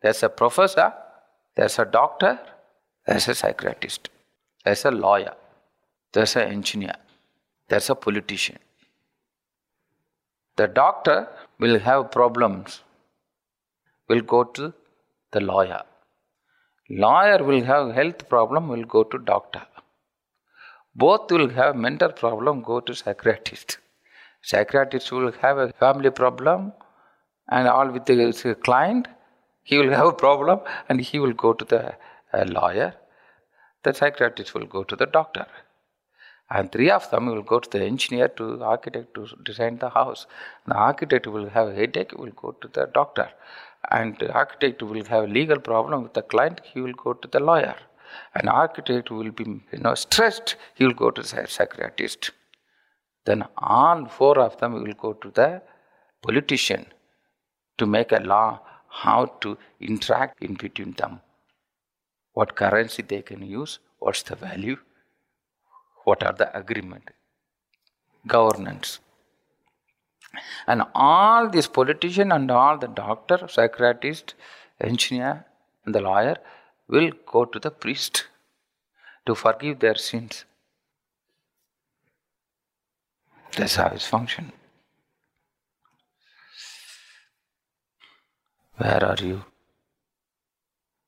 There's 0.00 0.22
a 0.22 0.28
professor, 0.28 0.94
there's 1.58 1.76
a 1.80 1.84
doctor, 1.84 2.38
there's 3.04 3.26
a 3.26 3.34
psychiatrist, 3.34 4.10
there's 4.64 4.84
a 4.84 4.92
lawyer, 4.92 5.34
there's 6.12 6.36
an 6.36 6.52
engineer, 6.56 6.94
there's 7.68 7.90
a 7.90 7.96
politician. 7.96 8.58
The 10.56 10.68
doctor 10.68 11.26
will 11.58 11.80
have 11.80 12.12
problems, 12.12 12.82
will 14.08 14.20
go 14.20 14.44
to 14.44 14.72
the 15.32 15.40
lawyer. 15.40 15.82
Lawyer 16.88 17.42
will 17.42 17.64
have 17.64 17.92
health 17.92 18.28
problem, 18.28 18.68
will 18.68 18.84
go 18.84 19.02
to 19.02 19.18
doctor. 19.18 19.62
Both 20.94 21.32
will 21.32 21.50
have 21.50 21.74
mental 21.74 22.12
problem, 22.12 22.62
go 22.62 22.78
to 22.78 22.94
psychiatrist. 22.94 23.78
Psychiatrist 24.42 25.10
will 25.10 25.32
have 25.42 25.58
a 25.58 25.72
family 25.72 26.10
problem 26.10 26.72
and 27.50 27.66
all 27.66 27.90
with 27.90 28.04
the 28.06 28.56
client, 28.62 29.08
he 29.68 29.76
will 29.76 29.94
have 29.98 30.06
a 30.06 30.18
problem 30.24 30.60
and 30.88 30.98
he 31.08 31.18
will 31.22 31.34
go 31.44 31.52
to 31.52 31.64
the 31.72 31.82
uh, 32.32 32.44
lawyer. 32.58 32.94
The 33.84 33.92
psychiatrist 33.92 34.54
will 34.54 34.68
go 34.76 34.82
to 34.82 34.96
the 34.96 35.04
doctor. 35.04 35.46
And 36.50 36.72
three 36.72 36.90
of 36.90 37.10
them 37.10 37.26
will 37.26 37.42
go 37.42 37.58
to 37.60 37.68
the 37.68 37.84
engineer 37.84 38.28
to 38.38 38.64
architect 38.64 39.12
to 39.16 39.26
design 39.48 39.76
the 39.78 39.90
house. 39.90 40.26
The 40.66 40.74
architect 40.74 41.26
will 41.26 41.50
have 41.50 41.68
a 41.68 41.74
headache, 41.74 42.12
will 42.18 42.36
go 42.44 42.52
to 42.62 42.68
the 42.68 42.86
doctor. 42.94 43.28
And 43.90 44.16
the 44.18 44.32
architect 44.32 44.82
will 44.82 45.04
have 45.04 45.24
a 45.24 45.34
legal 45.38 45.60
problem 45.60 46.02
with 46.02 46.14
the 46.14 46.22
client, 46.22 46.62
he 46.72 46.80
will 46.80 46.94
go 47.04 47.12
to 47.12 47.28
the 47.28 47.40
lawyer. 47.40 47.76
An 48.34 48.48
architect 48.48 49.10
will 49.10 49.32
be 49.32 49.44
you 49.72 49.80
know 49.80 49.94
stressed, 49.94 50.56
he 50.76 50.84
will 50.84 50.94
go 50.94 51.10
to 51.10 51.20
the 51.20 51.46
psychiatrist. 51.46 52.30
Then 53.26 53.44
all 53.58 54.06
four 54.06 54.38
of 54.38 54.56
them 54.60 54.72
will 54.82 54.94
go 54.94 55.12
to 55.12 55.30
the 55.30 55.60
politician 56.22 56.86
to 57.76 57.84
make 57.84 58.12
a 58.12 58.20
law 58.20 58.60
how 58.88 59.26
to 59.40 59.58
interact 59.80 60.42
in 60.42 60.54
between 60.54 60.92
them. 60.92 61.20
What 62.32 62.56
currency 62.56 63.02
they 63.02 63.22
can 63.22 63.42
use, 63.42 63.78
what's 63.98 64.22
the 64.22 64.36
value, 64.36 64.78
what 66.04 66.22
are 66.22 66.32
the 66.32 66.56
agreement, 66.56 67.10
governance. 68.26 69.00
And 70.66 70.82
all 70.94 71.48
these 71.48 71.66
politician 71.66 72.32
and 72.32 72.50
all 72.50 72.78
the 72.78 72.86
doctor, 72.86 73.48
psychiatrist, 73.48 74.34
engineer, 74.80 75.46
and 75.84 75.94
the 75.94 76.00
lawyer 76.00 76.36
will 76.86 77.10
go 77.26 77.44
to 77.44 77.58
the 77.58 77.70
priest 77.70 78.26
to 79.26 79.34
forgive 79.34 79.80
their 79.80 79.96
sins. 79.96 80.44
That's 83.56 83.76
how 83.76 83.88
it's 83.88 84.06
function. 84.06 84.52
Where 88.78 89.04
are 89.04 89.16
you? 89.18 89.44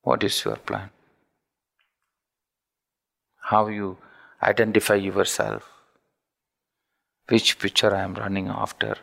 What 0.02 0.24
is 0.24 0.44
your 0.44 0.56
plan? 0.56 0.90
How 3.42 3.68
you 3.68 3.96
identify 4.42 4.96
yourself? 4.96 5.68
Which 7.28 7.60
picture 7.60 7.94
I 7.94 8.00
am 8.00 8.14
running 8.14 8.48
after? 8.48 8.96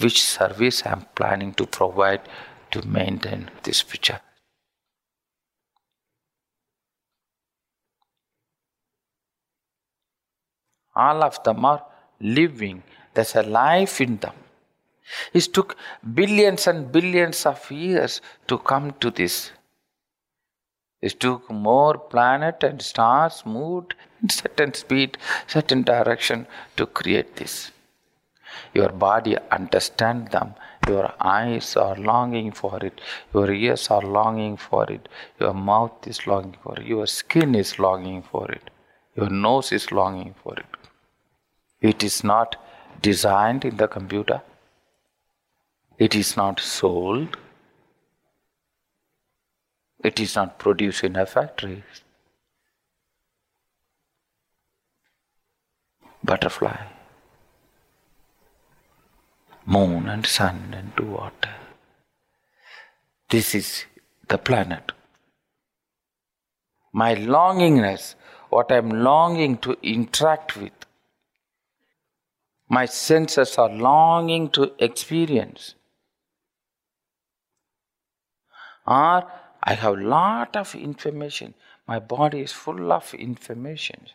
Which 0.00 0.22
service 0.22 0.86
I 0.86 0.92
am 0.92 1.04
planning 1.14 1.52
to 1.54 1.66
provide 1.66 2.22
to 2.70 2.86
maintain 2.86 3.50
this 3.62 3.82
picture? 3.82 4.20
All 10.94 11.22
of 11.22 11.42
them 11.44 11.62
are 11.66 11.84
living. 12.20 12.82
There's 13.12 13.34
a 13.34 13.42
life 13.42 14.00
in 14.00 14.16
them. 14.16 14.45
It 15.32 15.52
took 15.52 15.76
billions 16.14 16.66
and 16.66 16.90
billions 16.90 17.46
of 17.46 17.70
years 17.70 18.20
to 18.48 18.58
come 18.58 18.92
to 19.00 19.10
this. 19.10 19.52
It 21.00 21.20
took 21.20 21.50
more 21.50 21.98
planet 21.98 22.62
and 22.62 22.80
stars 22.82 23.44
moved 23.44 23.94
in 24.22 24.30
certain 24.30 24.74
speed, 24.74 25.18
certain 25.46 25.82
direction 25.82 26.46
to 26.76 26.86
create 26.86 27.36
this. 27.36 27.70
Your 28.74 28.88
body 28.88 29.36
understand 29.50 30.28
them. 30.28 30.54
Your 30.88 31.12
eyes 31.20 31.76
are 31.76 31.96
longing 31.96 32.52
for 32.52 32.78
it. 32.84 33.00
Your 33.34 33.50
ears 33.52 33.90
are 33.90 34.02
longing 34.02 34.56
for 34.56 34.90
it. 34.90 35.08
Your 35.40 35.52
mouth 35.52 36.06
is 36.06 36.26
longing 36.26 36.56
for 36.62 36.78
it. 36.78 36.86
Your 36.86 37.06
skin 37.06 37.54
is 37.54 37.78
longing 37.78 38.22
for 38.22 38.50
it. 38.50 38.70
Your 39.16 39.28
nose 39.28 39.72
is 39.72 39.90
longing 39.92 40.34
for 40.42 40.54
it. 40.54 40.66
It 41.80 42.02
is 42.02 42.22
not 42.24 42.56
designed 43.02 43.64
in 43.64 43.76
the 43.76 43.88
computer. 43.88 44.42
It 45.98 46.14
is 46.14 46.36
not 46.36 46.60
sold. 46.60 47.38
It 50.04 50.20
is 50.20 50.36
not 50.36 50.58
produced 50.58 51.04
in 51.04 51.16
a 51.16 51.24
factory. 51.24 51.82
Butterfly, 56.22 56.86
moon 59.64 60.08
and 60.08 60.26
sun 60.26 60.74
and 60.76 61.08
water. 61.08 61.54
This 63.30 63.54
is 63.54 63.84
the 64.28 64.36
planet. 64.36 64.92
My 66.92 67.14
longingness, 67.14 68.16
what 68.50 68.70
I 68.70 68.76
am 68.76 68.90
longing 68.90 69.58
to 69.58 69.76
interact 69.82 70.56
with, 70.56 70.72
my 72.68 72.86
senses 72.86 73.56
are 73.56 73.70
longing 73.70 74.50
to 74.50 74.72
experience. 74.78 75.74
Or 78.86 79.30
I 79.62 79.74
have 79.74 79.98
lot 79.98 80.56
of 80.56 80.74
information. 80.74 81.54
My 81.86 81.98
body 81.98 82.40
is 82.40 82.52
full 82.52 82.92
of 82.92 83.12
information. 83.14 84.06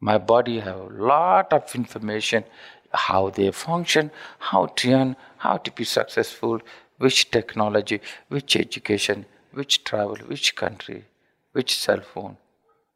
My 0.00 0.18
body 0.18 0.60
have 0.60 0.90
lot 0.90 1.52
of 1.52 1.74
information, 1.74 2.44
how 2.92 3.30
they 3.30 3.50
function, 3.52 4.10
how 4.38 4.66
to 4.66 4.92
earn, 4.92 5.16
how 5.38 5.58
to 5.58 5.70
be 5.70 5.84
successful, 5.84 6.60
which 6.98 7.30
technology, 7.30 8.00
which 8.28 8.56
education, 8.56 9.26
which 9.52 9.84
travel, 9.84 10.16
which 10.26 10.56
country, 10.56 11.04
which 11.52 11.78
cell 11.78 12.00
phone, 12.00 12.36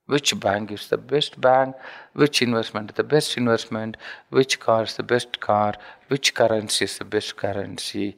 which 0.07 0.38
bank 0.40 0.73
is 0.73 0.88
the 0.88 0.97
best 0.97 1.40
bank, 1.40 1.77
which 2.12 2.42
investment 2.42 2.90
is 2.90 2.97
the 2.97 3.05
best 3.05 3.37
investment, 3.37 3.97
which 4.31 4.59
car 4.59 4.83
is 4.83 4.97
the 4.97 5.03
best 5.03 5.40
car, 5.40 5.75
which 6.09 6.35
currency 6.35 6.85
is 6.85 6.99
the 6.99 7.05
best 7.05 7.37
currency, 7.37 8.16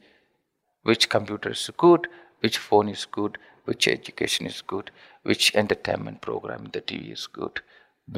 which 0.88 1.08
computer 1.14 1.50
is 1.50 1.70
good, 1.76 2.08
which 2.40 2.58
phone 2.66 2.88
is 2.88 3.04
good, 3.04 3.38
which 3.64 3.86
education 3.86 4.46
is 4.46 4.62
good, 4.62 4.90
which 5.22 5.54
entertainment 5.54 6.20
program 6.20 6.66
in 6.66 6.70
the 6.70 6.80
TV 6.80 7.12
is 7.12 7.26
good, 7.26 7.60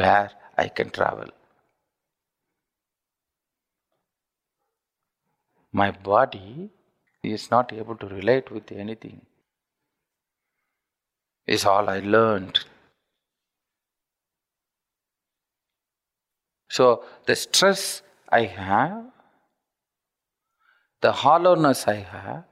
where 0.00 0.30
I 0.56 0.68
can 0.68 0.90
travel. 0.90 1.30
My 5.72 5.90
body 5.90 6.70
is 7.22 7.50
not 7.50 7.72
able 7.72 7.96
to 7.96 8.06
relate 8.06 8.50
with 8.50 8.72
anything. 8.72 9.22
Is 11.46 11.64
all 11.64 11.88
I 11.90 12.00
learned 12.00 12.60
So 16.70 17.04
the 17.26 17.34
stress 17.34 18.02
I 18.28 18.44
have, 18.44 19.02
the 21.00 21.10
hollowness 21.10 21.88
I 21.88 21.96
have, 21.96 22.44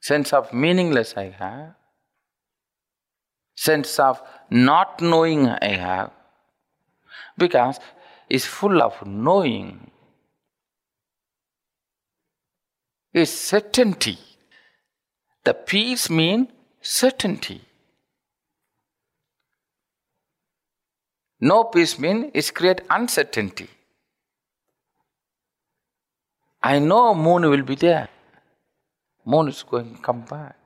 sense 0.00 0.32
of 0.32 0.52
meaningless 0.52 1.14
I 1.16 1.30
have, 1.38 1.74
sense 3.54 3.98
of 3.98 4.22
not 4.50 5.00
knowing 5.00 5.48
I 5.48 5.76
have, 5.76 6.10
because 7.36 7.78
it's 8.28 8.46
full 8.46 8.82
of 8.82 9.06
knowing. 9.06 9.90
It's 13.12 13.32
certainty. 13.32 14.18
The 15.44 15.54
peace 15.54 16.08
means 16.08 16.48
certainty. 16.80 17.60
No 21.40 21.64
peace 21.64 21.98
means 21.98 22.30
it 22.34 22.54
create 22.54 22.82
uncertainty. 22.88 23.68
I 26.62 26.78
know 26.78 27.14
moon 27.14 27.48
will 27.48 27.62
be 27.62 27.74
there. 27.74 28.08
Moon 29.30 29.48
is 29.48 29.62
going 29.62 29.94
to 29.94 30.02
come 30.02 30.22
back. 30.22 30.56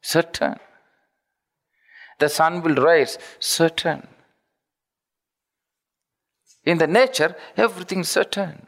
Certain. 0.00 0.56
The 2.18 2.28
sun 2.28 2.62
will 2.62 2.74
rise. 2.74 3.18
Certain. 3.38 4.06
In 6.64 6.78
the 6.78 6.86
nature, 6.86 7.34
everything 7.56 8.00
is 8.00 8.10
certain. 8.10 8.66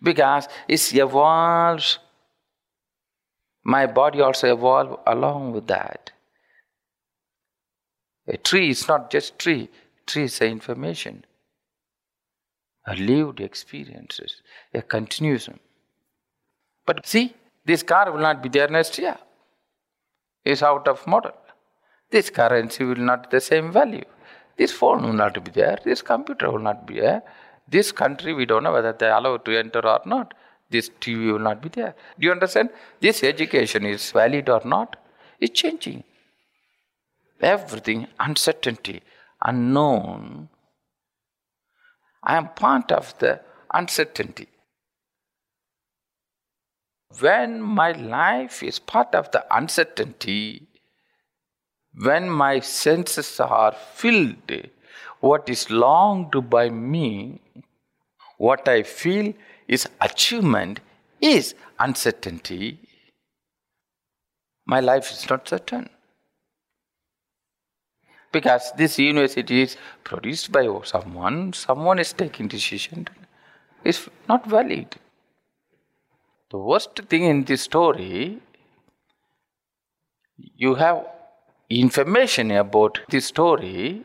Because 0.00 0.48
it 0.68 0.94
evolves 0.94 1.98
my 3.64 3.86
body 3.86 4.20
also 4.20 4.52
evolved 4.54 5.00
along 5.06 5.52
with 5.52 5.66
that. 5.66 6.12
A 8.26 8.36
tree 8.36 8.70
is 8.70 8.86
not 8.88 9.10
just 9.10 9.38
tree, 9.38 9.68
tree 10.06 10.24
is 10.24 10.40
an 10.40 10.48
information, 10.48 11.24
a 12.90 12.94
lived 13.10 13.40
experiences, 13.48 14.32
a 14.80 14.82
continuism. 14.94 15.56
But 16.86 17.06
see, 17.06 17.26
this 17.64 17.82
car 17.82 18.10
will 18.12 18.24
not 18.28 18.42
be 18.42 18.48
there 18.48 18.68
next 18.68 18.98
year. 18.98 19.18
It's 20.44 20.62
out 20.62 20.86
of 20.88 21.06
model. 21.06 21.36
This 22.10 22.30
currency 22.30 22.84
will 22.84 23.04
not 23.10 23.30
the 23.30 23.40
same 23.40 23.70
value. 23.70 24.08
This 24.56 24.72
phone 24.72 25.02
will 25.06 25.18
not 25.24 25.44
be 25.44 25.50
there. 25.50 25.78
This 25.84 26.00
computer 26.12 26.50
will 26.50 26.66
not 26.70 26.86
be 26.86 27.00
there. 27.00 27.22
This 27.76 27.92
country, 27.92 28.32
we 28.32 28.46
don't 28.46 28.64
know 28.64 28.72
whether 28.72 28.94
they 29.00 29.10
allow 29.18 29.36
to 29.36 29.58
enter 29.58 29.86
or 29.94 30.00
not 30.06 30.32
this 30.70 30.90
TV 31.00 31.32
will 31.32 31.38
not 31.38 31.62
be 31.62 31.68
there. 31.68 31.94
Do 32.18 32.26
you 32.26 32.32
understand? 32.32 32.70
This 33.00 33.22
education 33.22 33.86
is 33.86 34.10
valid 34.10 34.48
or 34.48 34.60
not? 34.64 34.96
It's 35.40 35.58
changing. 35.58 36.04
Everything, 37.40 38.08
uncertainty, 38.18 39.02
unknown. 39.42 40.48
I 42.28 42.36
am 42.36 42.48
part 42.50 42.92
of 42.92 43.18
the 43.18 43.40
uncertainty. 43.72 44.48
when 47.20 47.60
my 47.60 47.92
life 47.92 48.62
is 48.62 48.78
part 48.78 49.14
of 49.14 49.30
the 49.30 49.44
uncertainty, 49.50 50.68
when 51.94 52.28
my 52.28 52.60
senses 52.60 53.40
are 53.40 53.72
filled, 53.72 54.52
what 55.20 55.48
is 55.48 55.70
longed 55.70 56.50
by 56.50 56.68
me, 56.68 57.40
what 58.36 58.68
I 58.68 58.82
feel 58.82 59.32
is 59.66 59.88
achievement, 60.00 60.80
is 61.20 61.54
uncertainty. 61.78 62.78
My 64.66 64.80
life 64.80 65.10
is 65.10 65.28
not 65.28 65.48
certain. 65.48 65.88
Because 68.30 68.72
this 68.76 68.98
university 68.98 69.62
is 69.62 69.76
produced 70.04 70.52
by 70.52 70.68
someone, 70.84 71.52
someone 71.52 71.98
is 71.98 72.12
taking 72.12 72.48
decision, 72.48 73.08
It's 73.84 74.08
not 74.28 74.44
valid. 74.46 74.96
The 76.50 76.58
worst 76.58 77.00
thing 77.08 77.24
in 77.24 77.44
this 77.44 77.62
story, 77.62 78.40
you 80.36 80.74
have 80.74 81.06
information 81.70 82.50
about 82.50 83.00
this 83.08 83.26
story 83.26 84.04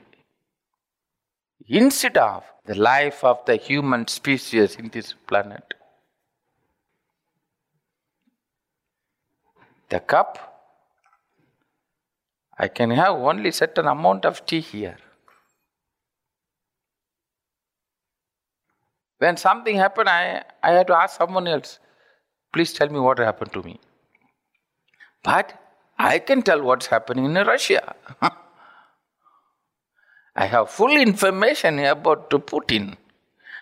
instead 1.68 2.18
of 2.18 2.44
the 2.66 2.76
life 2.76 3.24
of 3.24 3.44
the 3.46 3.56
human 3.56 4.08
species 4.08 4.76
in 4.76 4.90
this 4.90 5.14
planet. 5.28 5.74
The 9.90 10.00
cup, 10.00 10.53
I 12.58 12.68
can 12.68 12.92
have 12.92 13.16
only 13.16 13.52
certain 13.52 13.88
amount 13.88 14.26
of 14.26 14.46
tea 14.46 14.60
here. 14.60 14.98
When 19.18 19.38
something 19.38 19.78
happened, 19.78 20.10
I, 20.10 20.44
I 20.62 20.72
had 20.72 20.88
to 20.88 20.96
ask 20.96 21.18
someone 21.18 21.48
else, 21.48 21.80
please 22.52 22.74
tell 22.74 22.90
me 22.90 23.00
what 23.00 23.18
happened 23.20 23.54
to 23.54 23.64
me. 23.64 23.80
But 25.24 25.60
I 25.98 26.20
can 26.20 26.42
tell 26.42 26.62
what's 26.62 26.88
happening 26.88 27.26
in 27.26 27.34
Russia. 27.34 27.96
I 30.36 30.46
have 30.46 30.70
full 30.70 30.92
information 30.98 31.80
about 31.80 32.30
Putin, 32.30 32.98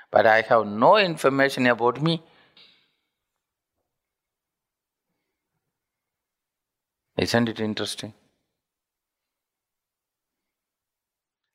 but 0.10 0.26
I 0.26 0.42
have 0.42 0.66
no 0.66 0.98
information 0.98 1.68
about 1.68 2.02
me. 2.02 2.24
Isn't 7.18 7.50
it 7.50 7.60
interesting? 7.60 8.14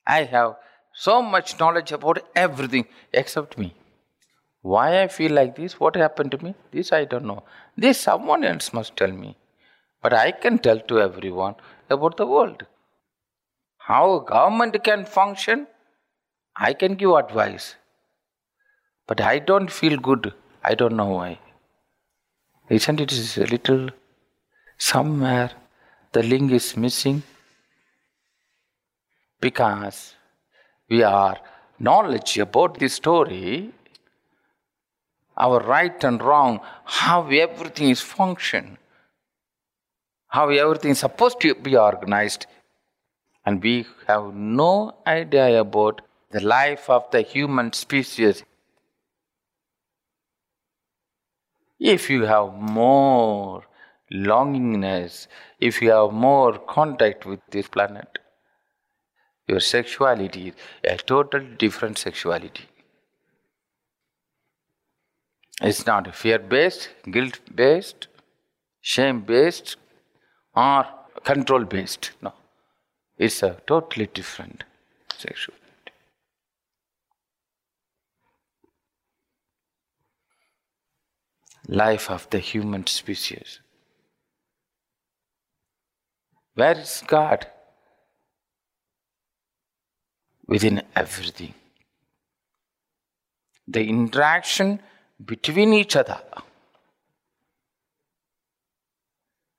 I 0.07 0.23
have 0.23 0.55
so 0.93 1.21
much 1.21 1.59
knowledge 1.59 1.91
about 1.91 2.19
everything 2.35 2.85
except 3.13 3.57
me. 3.57 3.73
Why 4.61 5.01
I 5.01 5.07
feel 5.07 5.31
like 5.31 5.55
this, 5.55 5.79
what 5.79 5.95
happened 5.95 6.31
to 6.31 6.43
me, 6.43 6.55
this 6.71 6.91
I 6.91 7.05
don't 7.05 7.25
know. 7.25 7.43
This 7.75 7.99
someone 7.99 8.43
else 8.43 8.73
must 8.73 8.95
tell 8.97 9.11
me. 9.11 9.35
But 10.01 10.13
I 10.13 10.31
can 10.31 10.59
tell 10.59 10.79
to 10.79 10.99
everyone 10.99 11.55
about 11.89 12.17
the 12.17 12.25
world. 12.25 12.65
How 13.77 14.19
government 14.19 14.83
can 14.83 15.05
function, 15.05 15.67
I 16.55 16.73
can 16.73 16.95
give 16.95 17.11
advice. 17.11 17.75
But 19.07 19.21
I 19.21 19.39
don't 19.39 19.71
feel 19.71 19.97
good. 19.97 20.33
I 20.63 20.75
don't 20.75 20.97
know 20.97 21.11
why. 21.19 21.39
Isn't 22.69 22.99
it 22.99 23.37
a 23.37 23.45
little 23.45 23.89
somewhere 24.77 25.51
the 26.11 26.23
link 26.23 26.51
is 26.51 26.75
missing? 26.75 27.23
Because 29.39 30.15
we 30.89 31.03
are 31.03 31.37
knowledge 31.79 32.37
about 32.39 32.79
this 32.79 32.93
story, 32.95 33.71
our 35.37 35.59
right 35.59 36.03
and 36.03 36.21
wrong, 36.21 36.59
how 36.85 37.27
everything 37.29 37.89
is 37.89 38.01
function, 38.01 38.77
how 40.29 40.49
everything 40.49 40.91
is 40.91 40.99
supposed 40.99 41.39
to 41.41 41.53
be 41.53 41.77
organized, 41.77 42.47
and 43.45 43.61
we 43.61 43.85
have 44.07 44.33
no 44.33 44.95
idea 45.05 45.61
about 45.61 46.01
the 46.31 46.41
life 46.41 46.89
of 46.89 47.09
the 47.11 47.21
human 47.21 47.71
species. 47.73 48.43
If 51.79 52.09
you 52.09 52.23
have 52.23 52.53
more 52.55 53.63
longingness, 54.11 55.27
if 55.59 55.81
you 55.81 55.91
have 55.91 56.11
more 56.11 56.57
contact 56.57 57.25
with 57.25 57.39
this 57.51 57.67
planet, 57.67 58.17
your 59.47 59.59
sexuality 59.59 60.53
a 60.83 60.97
total 60.97 61.39
different 61.57 61.97
sexuality. 61.97 62.65
It's 65.61 65.85
not 65.85 66.13
fear 66.13 66.37
based, 66.37 66.89
guilt 67.09 67.39
based, 67.55 68.07
shame 68.81 69.21
based, 69.21 69.77
or 70.55 70.85
control 71.23 71.63
based. 71.63 72.11
No. 72.21 72.33
It's 73.17 73.41
a 73.41 73.57
totally 73.65 74.07
different 74.07 74.63
sexuality. 75.15 75.63
Life 81.67 82.09
of 82.11 82.29
the 82.29 82.39
human 82.39 82.85
species. 82.85 83.59
Where 86.53 86.77
is 86.77 87.03
God? 87.07 87.47
Within 90.47 90.81
everything. 90.95 91.53
The 93.67 93.87
interaction 93.87 94.79
between 95.23 95.73
each 95.73 95.95
other 95.95 96.21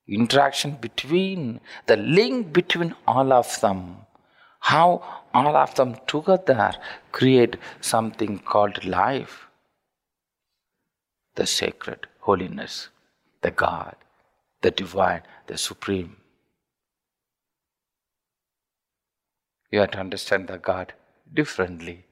interaction 0.09 0.79
between, 0.81 1.61
the 1.87 1.97
link 1.97 2.53
between 2.53 2.95
all 3.07 3.33
of 3.33 3.61
them, 3.61 3.97
how 4.61 5.23
all 5.35 5.57
of 5.57 5.75
them 5.75 5.97
together 6.07 6.73
create 7.13 7.57
something 7.81 8.39
called 8.39 8.85
life, 8.85 9.47
the 11.35 11.47
sacred, 11.47 12.07
holiness, 12.21 12.89
the 13.43 13.51
God, 13.51 13.95
the 14.63 14.71
divine, 14.71 15.23
the 15.47 15.59
supreme. 15.59 16.17
You 19.71 19.81
have 19.81 19.93
to 19.93 19.99
understand 20.01 20.49
the 20.49 20.59
God 20.59 20.95
differently. 21.33 22.05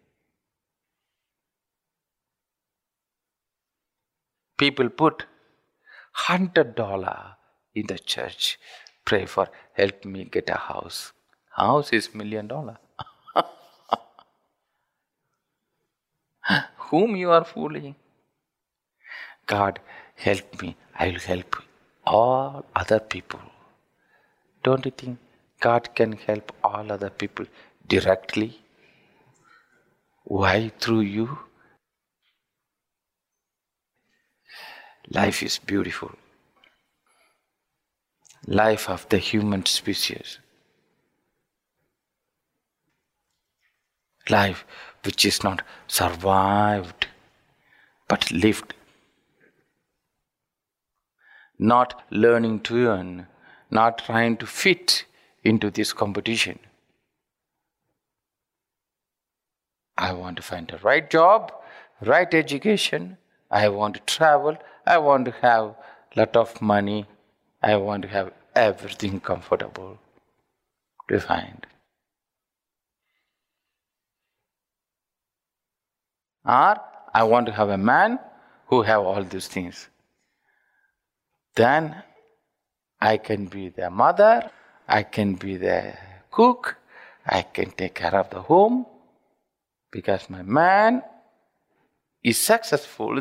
People 4.58 4.88
put 4.90 5.26
hundred 6.12 6.74
dollar 6.76 7.36
in 7.74 7.86
the 7.86 7.98
church. 7.98 8.58
Pray 9.04 9.26
for 9.26 9.48
help 9.74 10.04
me 10.04 10.24
get 10.24 10.50
a 10.50 10.56
house. 10.56 11.12
House 11.50 11.92
is 11.92 12.14
million 12.14 12.48
dollar. 12.48 12.78
Whom 16.90 17.16
you 17.16 17.30
are 17.30 17.44
fooling? 17.44 17.96
God, 19.46 19.80
help 20.16 20.62
me. 20.62 20.76
I 20.98 21.08
will 21.10 21.20
help 21.20 21.56
all 22.06 22.64
other 22.74 23.00
people. 23.00 23.40
Don't 24.62 24.84
you 24.84 24.92
think 24.92 25.18
God 25.60 25.94
can 25.94 26.12
help 26.12 26.52
all 26.62 26.92
other 26.92 27.10
people 27.10 27.46
directly? 27.86 28.60
Why 30.24 30.72
through 30.80 31.00
you? 31.00 31.38
Life 35.10 35.42
is 35.42 35.58
beautiful 35.58 36.12
life 38.46 38.88
of 38.88 39.08
the 39.08 39.18
human 39.18 39.66
species. 39.66 40.38
Life 44.28 44.64
which 45.04 45.24
is 45.24 45.42
not 45.44 45.62
survived 45.86 47.06
but 48.08 48.30
lived. 48.30 48.74
Not 51.58 52.02
learning 52.10 52.60
to 52.60 52.86
earn, 52.86 53.26
not 53.70 53.98
trying 53.98 54.36
to 54.38 54.46
fit 54.46 55.04
into 55.46 55.70
this 55.70 55.92
competition. 55.92 56.58
I 59.96 60.12
want 60.12 60.36
to 60.36 60.42
find 60.42 60.68
the 60.68 60.78
right 60.78 61.08
job, 61.08 61.52
right 62.00 62.32
education, 62.32 63.16
I 63.50 63.68
want 63.68 63.94
to 63.94 64.00
travel, 64.00 64.58
I 64.86 64.98
want 64.98 65.24
to 65.26 65.30
have 65.42 65.74
lot 66.14 66.36
of 66.36 66.60
money, 66.60 67.06
I 67.62 67.76
want 67.76 68.02
to 68.02 68.08
have 68.08 68.32
everything 68.54 69.20
comfortable, 69.20 69.98
defined. 71.08 71.66
Or 76.44 76.76
I 77.14 77.22
want 77.24 77.46
to 77.46 77.52
have 77.52 77.70
a 77.70 77.78
man 77.78 78.18
who 78.66 78.82
have 78.82 79.00
all 79.00 79.24
these 79.24 79.48
things. 79.48 79.88
Then 81.54 82.02
I 83.00 83.16
can 83.16 83.46
be 83.46 83.68
the 83.70 83.90
mother, 83.90 84.50
I 84.88 85.02
can 85.02 85.34
be 85.34 85.56
the 85.56 85.94
cook, 86.30 86.76
I 87.26 87.42
can 87.42 87.70
take 87.72 87.94
care 87.94 88.14
of 88.14 88.30
the 88.30 88.42
home 88.42 88.86
because 89.90 90.30
my 90.30 90.42
man 90.42 91.02
is 92.22 92.38
successful. 92.38 93.20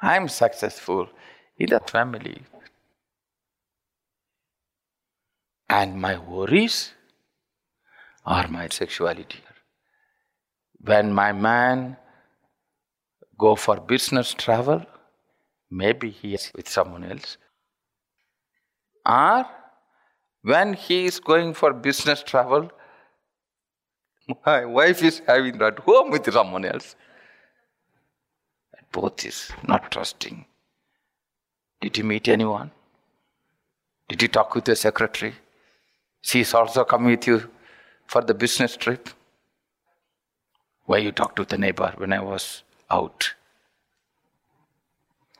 I'm 0.00 0.28
successful 0.28 1.08
in 1.58 1.70
the 1.70 1.80
family. 1.80 2.42
And 5.68 6.00
my 6.00 6.18
worries 6.18 6.92
are 8.24 8.48
my 8.48 8.68
sexuality. 8.68 9.40
When 10.80 11.12
my 11.12 11.32
man 11.32 11.96
go 13.36 13.56
for 13.56 13.80
business 13.80 14.32
travel, 14.32 14.84
maybe 15.70 16.10
he 16.10 16.34
is 16.34 16.50
with 16.54 16.68
someone 16.68 17.04
else. 17.04 17.36
Or 19.04 19.46
when 20.48 20.72
he 20.72 21.04
is 21.04 21.20
going 21.20 21.52
for 21.52 21.72
business 21.86 22.22
travel, 22.22 22.70
my 24.46 24.64
wife 24.64 25.02
is 25.02 25.20
having 25.26 25.60
at 25.60 25.80
home 25.80 26.10
with 26.10 26.32
someone 26.32 26.64
else. 26.64 26.96
Both 28.92 29.26
is 29.26 29.50
not 29.66 29.90
trusting. 29.90 30.46
Did 31.82 31.98
you 31.98 32.04
meet 32.04 32.28
anyone? 32.28 32.70
Did 34.08 34.22
you 34.22 34.28
talk 34.28 34.54
with 34.54 34.64
the 34.64 34.76
secretary? 34.76 35.34
She 36.22 36.40
is 36.40 36.54
also 36.54 36.84
coming 36.84 37.10
with 37.10 37.26
you 37.26 37.50
for 38.06 38.22
the 38.22 38.34
business 38.34 38.76
trip. 38.76 39.10
Why 40.86 40.98
you 40.98 41.12
talked 41.12 41.36
to 41.36 41.44
the 41.44 41.58
neighbor 41.58 41.92
when 41.98 42.14
I 42.14 42.20
was 42.20 42.62
out? 42.90 43.34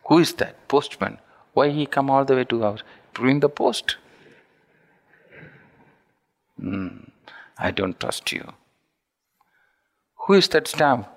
Who 0.08 0.18
is 0.18 0.34
that? 0.34 0.68
Postman. 0.68 1.18
Why 1.54 1.70
he 1.70 1.86
come 1.86 2.10
all 2.10 2.26
the 2.26 2.36
way 2.36 2.44
to 2.44 2.60
house? 2.60 2.82
Bring 3.14 3.40
the 3.40 3.48
post. 3.48 3.96
Hmm. 6.60 6.88
I 7.58 7.70
don't 7.70 7.98
trust 7.98 8.32
you. 8.32 8.52
Who 10.26 10.34
is 10.34 10.48
that 10.48 10.68
stamp? 10.68 11.08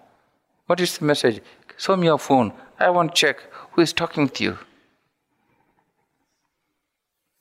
What 0.66 0.80
is 0.80 0.98
the 0.98 1.06
message? 1.06 1.42
Show 1.78 1.96
me 1.96 2.08
your 2.08 2.20
phone. 2.20 2.54
I 2.80 2.90
want 2.90 3.16
to 3.16 3.20
check 3.20 3.38
who 3.72 3.82
is 3.82 3.94
talking 3.94 4.30
to 4.30 4.44
you. 4.44 4.58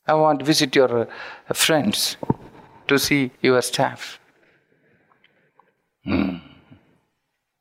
I 0.07 0.15
want 0.15 0.41
to 0.41 0.45
visit 0.45 0.75
your 0.75 1.03
uh, 1.03 1.55
friends 1.55 2.17
to 2.89 2.99
see 2.99 3.31
your 3.41 3.63
staff. 3.63 4.19
Hmm. 6.05 6.37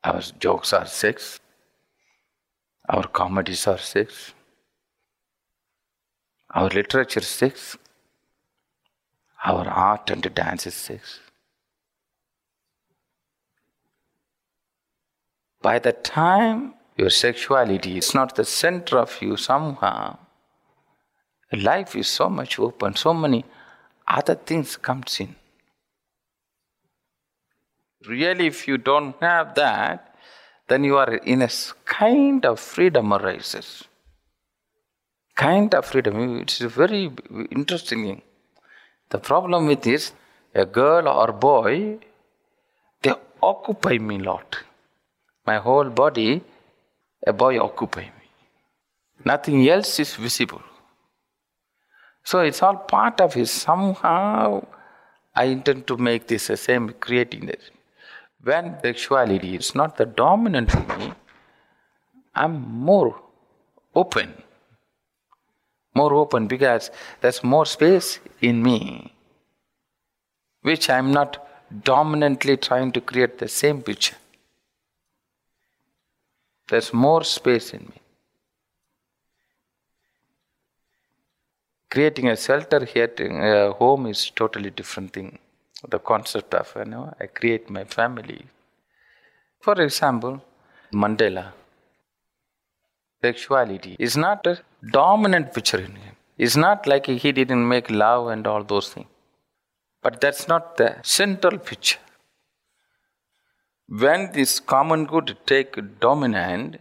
Our 0.02 0.20
jokes 0.38 0.72
are 0.72 0.86
sex. 0.86 1.38
Our 2.88 3.06
comedies 3.06 3.66
are 3.66 3.78
sex. 3.78 4.32
Our 6.52 6.68
literature 6.70 7.20
is 7.20 7.28
sex. 7.28 7.78
Our 9.44 9.66
art 9.68 10.10
and 10.10 10.34
dance 10.34 10.66
is 10.66 10.74
sex. 10.74 11.20
By 15.62 15.78
the 15.78 15.92
time 15.92 16.74
your 16.96 17.10
sexuality 17.10 17.98
is 17.98 18.14
not 18.14 18.34
the 18.34 18.44
center 18.44 18.98
of 18.98 19.20
you 19.22 19.36
somehow, 19.36 20.18
life 21.52 21.96
is 21.96 22.08
so 22.08 22.28
much 22.28 22.58
open, 22.58 22.96
so 22.96 23.14
many 23.14 23.44
other 24.06 24.34
things 24.34 24.76
comes 24.76 25.20
in. 25.20 25.36
Really, 28.06 28.46
if 28.46 28.66
you 28.66 28.78
don't 28.78 29.14
have 29.20 29.54
that, 29.54 30.14
then 30.68 30.84
you 30.84 30.96
are 30.96 31.16
in 31.16 31.42
a 31.42 31.50
kind 31.84 32.46
of 32.46 32.58
freedom 32.58 33.12
arises. 33.12 33.84
Kind 35.36 35.74
of 35.74 35.84
freedom. 35.84 36.40
It's 36.40 36.60
a 36.60 36.68
very 36.68 37.10
interesting 37.50 38.04
thing. 38.04 38.22
The 39.10 39.18
problem 39.18 39.66
with 39.66 39.82
this, 39.82 40.12
a 40.54 40.64
girl 40.64 41.08
or 41.08 41.32
boy, 41.32 41.98
they 43.02 43.12
occupy 43.42 43.98
me 43.98 44.16
a 44.16 44.22
lot. 44.22 44.56
My 45.46 45.56
whole 45.58 45.90
body, 45.90 46.42
a 47.26 47.32
boy 47.32 47.58
occupy 47.58 48.02
me. 48.02 48.26
Nothing 49.24 49.68
else 49.68 49.98
is 49.98 50.14
visible. 50.14 50.62
So 52.22 52.40
it's 52.40 52.62
all 52.62 52.76
part 52.76 53.20
of 53.20 53.36
it. 53.36 53.46
Somehow 53.46 54.64
I 55.34 55.44
intend 55.44 55.86
to 55.88 55.96
make 55.96 56.26
this 56.26 56.46
the 56.46 56.56
same, 56.56 56.94
creating 57.00 57.46
this. 57.46 57.70
When 58.42 58.80
sexuality 58.80 59.56
is 59.56 59.74
not 59.74 59.96
the 59.96 60.06
dominant 60.06 60.72
in 60.74 60.86
me, 60.98 61.12
I'm 62.34 62.60
more 62.60 63.20
open. 63.94 64.34
More 65.94 66.14
open 66.14 66.46
because 66.46 66.90
there's 67.20 67.42
more 67.42 67.66
space 67.66 68.20
in 68.40 68.62
me, 68.62 69.12
which 70.62 70.88
I'm 70.88 71.12
not 71.12 71.46
dominantly 71.84 72.56
trying 72.56 72.92
to 72.92 73.00
create 73.00 73.38
the 73.38 73.48
same 73.48 73.82
picture. 73.82 74.16
There's 76.68 76.92
more 76.92 77.24
space 77.24 77.74
in 77.74 77.80
me. 77.80 78.00
Creating 81.90 82.28
a 82.28 82.36
shelter 82.36 82.84
here, 82.84 83.12
a 83.18 83.70
uh, 83.70 83.72
home 83.72 84.06
is 84.06 84.30
totally 84.30 84.70
different 84.70 85.12
thing. 85.12 85.38
The 85.88 85.98
concept 85.98 86.54
of, 86.54 86.72
you 86.76 86.84
know, 86.84 87.12
I 87.20 87.26
create 87.26 87.68
my 87.68 87.82
family. 87.82 88.46
For 89.60 89.80
example, 89.82 90.40
Mandela. 90.92 91.52
Sexuality 93.20 93.96
is 93.98 94.16
not 94.16 94.46
a 94.46 94.58
dominant 94.92 95.52
picture 95.54 95.78
in 95.78 95.94
him. 95.94 96.16
It's 96.38 96.56
not 96.56 96.86
like 96.86 97.06
he 97.06 97.32
didn't 97.32 97.66
make 97.68 97.90
love 97.90 98.28
and 98.28 98.46
all 98.46 98.64
those 98.64 98.88
things. 98.92 99.08
But 100.02 100.20
that's 100.20 100.48
not 100.48 100.76
the 100.76 100.96
central 101.02 101.58
picture. 101.58 101.98
When 103.88 104.32
this 104.32 104.60
common 104.60 105.04
good 105.04 105.36
take 105.46 105.76
dominant, 106.00 106.80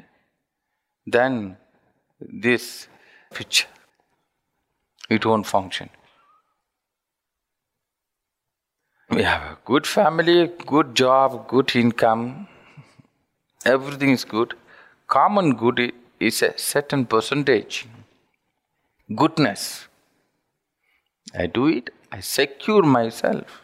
then 1.06 1.58
this 2.22 2.88
picture 3.34 3.68
it 5.10 5.26
won't 5.26 5.48
function. 5.48 5.90
We 9.10 9.24
have 9.24 9.42
a 9.42 9.58
good 9.66 9.88
family, 9.88 10.52
good 10.68 10.96
job, 10.96 11.48
good 11.48 11.76
income, 11.76 12.48
everything 13.66 14.12
is 14.12 14.24
good. 14.24 14.54
Common 15.08 15.56
good 15.56 15.92
is 16.20 16.42
a 16.42 16.58
certain 16.58 17.06
percentage. 17.06 17.88
Goodness. 19.16 19.88
I 21.34 21.46
do 21.48 21.68
it, 21.68 21.90
I 22.12 22.20
secure 22.20 22.84
myself. 22.84 23.62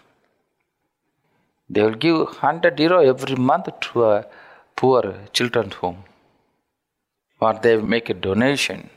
They 1.69 1.81
will 1.81 1.95
give 1.95 2.17
100 2.17 2.79
euro 2.79 2.99
every 2.99 3.35
month 3.35 3.67
to 3.79 4.03
a 4.05 4.25
poor 4.75 5.15
children's 5.33 5.73
home. 5.75 6.03
Or 7.39 7.53
they 7.53 7.77
make 7.77 8.09
a 8.09 8.13
donation 8.13 8.89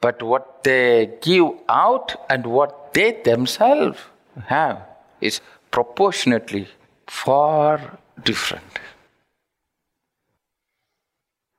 but 0.00 0.22
what 0.22 0.64
they 0.64 1.10
give 1.20 1.48
out 1.68 2.14
and 2.30 2.46
what 2.46 2.94
they 2.94 3.12
themselves 3.22 3.98
have 4.46 4.78
is 5.20 5.40
proportionately 5.70 6.68
far 7.06 7.98
different. 8.24 8.78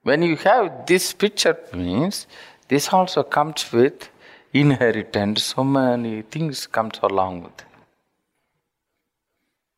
When 0.04 0.24
you 0.24 0.36
have 0.38 0.86
this 0.88 1.14
picture, 1.14 1.58
means 1.74 2.26
this 2.68 2.92
also 2.92 3.24
comes 3.24 3.72
with 3.72 4.10
inheritance, 4.54 5.44
so 5.44 5.64
many 5.64 6.24
things 6.24 6.66
comes 6.68 7.00
along 7.04 7.44
with 7.44 7.60
it. 7.60 7.66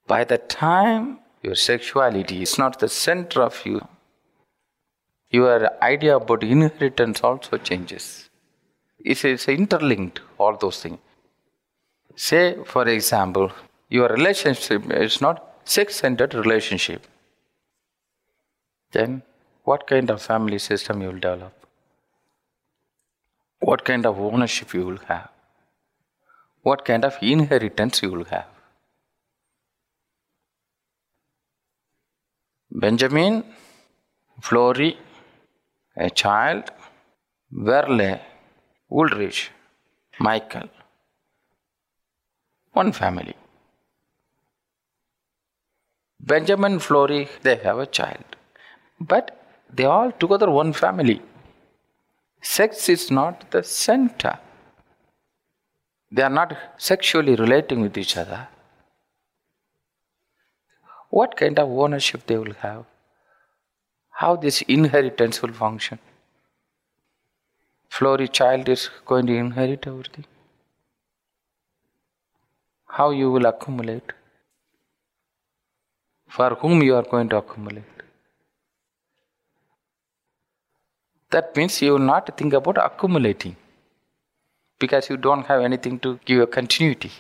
By 0.08 0.24
the 0.24 0.38
time 0.38 1.20
your 1.42 1.56
sexuality 1.56 2.42
is 2.42 2.58
not 2.58 2.80
the 2.80 2.90
center 2.90 3.42
of 3.42 3.66
you, 3.66 3.86
your 5.30 5.70
idea 5.84 6.16
about 6.18 6.44
inheritance 6.44 7.22
also 7.22 7.58
changes. 7.58 8.30
It's, 9.00 9.26
it's 9.26 9.50
interlinked, 9.50 10.22
all 10.38 10.56
those 10.56 10.82
things. 10.82 11.00
Say, 12.16 12.58
for 12.66 12.88
example, 12.88 13.52
your 13.90 14.08
relationship 14.08 14.90
is 14.92 15.20
not 15.20 15.56
sex 15.66 15.96
centered 15.96 16.34
relationship. 16.34 17.06
Then, 18.92 19.24
what 19.64 19.88
kind 19.88 20.10
of 20.10 20.22
family 20.22 20.60
system 20.60 21.02
you 21.02 21.08
will 21.08 21.20
develop? 21.20 21.54
What 23.60 23.86
kind 23.86 24.06
of 24.06 24.20
ownership 24.20 24.74
you 24.74 24.86
will 24.86 25.00
have? 25.08 25.30
What 26.64 26.84
kind 26.86 27.06
of 27.06 27.18
inheritance 27.22 28.02
you 28.02 28.12
will 28.12 28.26
have? 28.26 28.48
Benjamin, 32.72 33.44
Flory, 34.42 34.98
a 35.96 36.10
child, 36.10 36.72
Verle, 37.54 38.20
Ulrich, 38.92 39.52
Michael. 40.20 40.70
One 42.74 42.92
family. 42.92 43.36
Benjamin 46.20 46.80
Flory, 46.80 47.30
they 47.44 47.56
have 47.58 47.78
a 47.80 47.86
child. 47.86 48.26
But 49.00 49.43
they 49.76 49.86
all 49.86 50.12
together 50.12 50.50
one 50.52 50.74
family. 50.74 51.22
Sex 52.42 52.90
is 52.90 53.10
not 53.10 53.50
the 53.52 53.64
center. 53.64 54.38
They 56.12 56.22
are 56.22 56.30
not 56.30 56.56
sexually 56.78 57.36
relating 57.36 57.82
with 57.82 57.98
each 57.98 58.18
other. 58.18 58.48
What 61.10 61.38
kind 61.38 61.58
of 61.60 61.70
ownership 61.70 62.28
they 62.28 62.38
will 62.38 62.58
have? 62.60 62.86
how 64.22 64.36
this 64.36 64.62
inheritance 64.76 65.42
will 65.42 65.54
function. 65.54 66.00
Flory 67.90 68.28
child 68.28 68.70
is 68.70 68.90
going 69.06 69.26
to 69.28 69.36
inherit 69.36 69.88
everything. 69.88 70.26
How 72.98 73.10
you 73.12 73.32
will 73.32 73.48
accumulate? 73.48 74.14
For 76.28 76.50
whom 76.62 76.84
you 76.84 76.96
are 76.96 77.08
going 77.14 77.30
to 77.30 77.38
accumulate? 77.38 77.93
That 81.34 81.56
means 81.58 81.82
you 81.82 81.94
will 81.94 82.08
not 82.14 82.38
think 82.38 82.54
about 82.54 82.78
accumulating 82.78 83.56
because 84.80 85.10
you 85.10 85.18
don't 85.18 85.46
have 85.48 85.62
anything 85.62 85.98
to 86.00 86.20
give 86.26 86.42
a 86.42 86.46
continuity. 86.46 87.12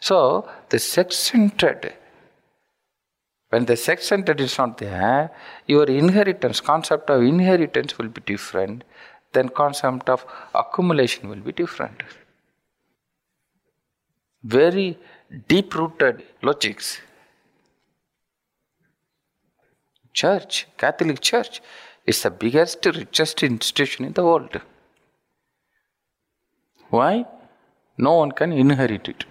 So, 0.00 0.48
the 0.70 0.78
sex 0.78 1.16
centered, 1.16 1.92
when 3.50 3.66
the 3.66 3.76
sex 3.76 4.06
centered 4.06 4.40
is 4.40 4.56
not 4.56 4.78
there, 4.78 5.30
your 5.66 5.84
inheritance, 5.84 6.60
concept 6.60 7.10
of 7.10 7.22
inheritance 7.22 7.98
will 7.98 8.08
be 8.08 8.22
different, 8.32 8.84
then 9.32 9.50
concept 9.50 10.08
of 10.08 10.24
accumulation 10.54 11.28
will 11.28 11.44
be 11.50 11.52
different. 11.52 12.02
Very 14.42 14.98
deep 15.48 15.74
rooted 15.74 16.22
logics. 16.42 17.00
Church, 20.12 20.66
Catholic 20.78 21.20
Church, 21.20 21.60
is 22.06 22.22
the 22.22 22.30
biggest, 22.30 22.84
richest 22.84 23.42
institution 23.42 24.04
in 24.04 24.12
the 24.12 24.24
world. 24.24 24.60
Why? 26.90 27.24
No 27.96 28.14
one 28.14 28.32
can 28.32 28.52
inherit 28.52 29.08
it. 29.08 29.24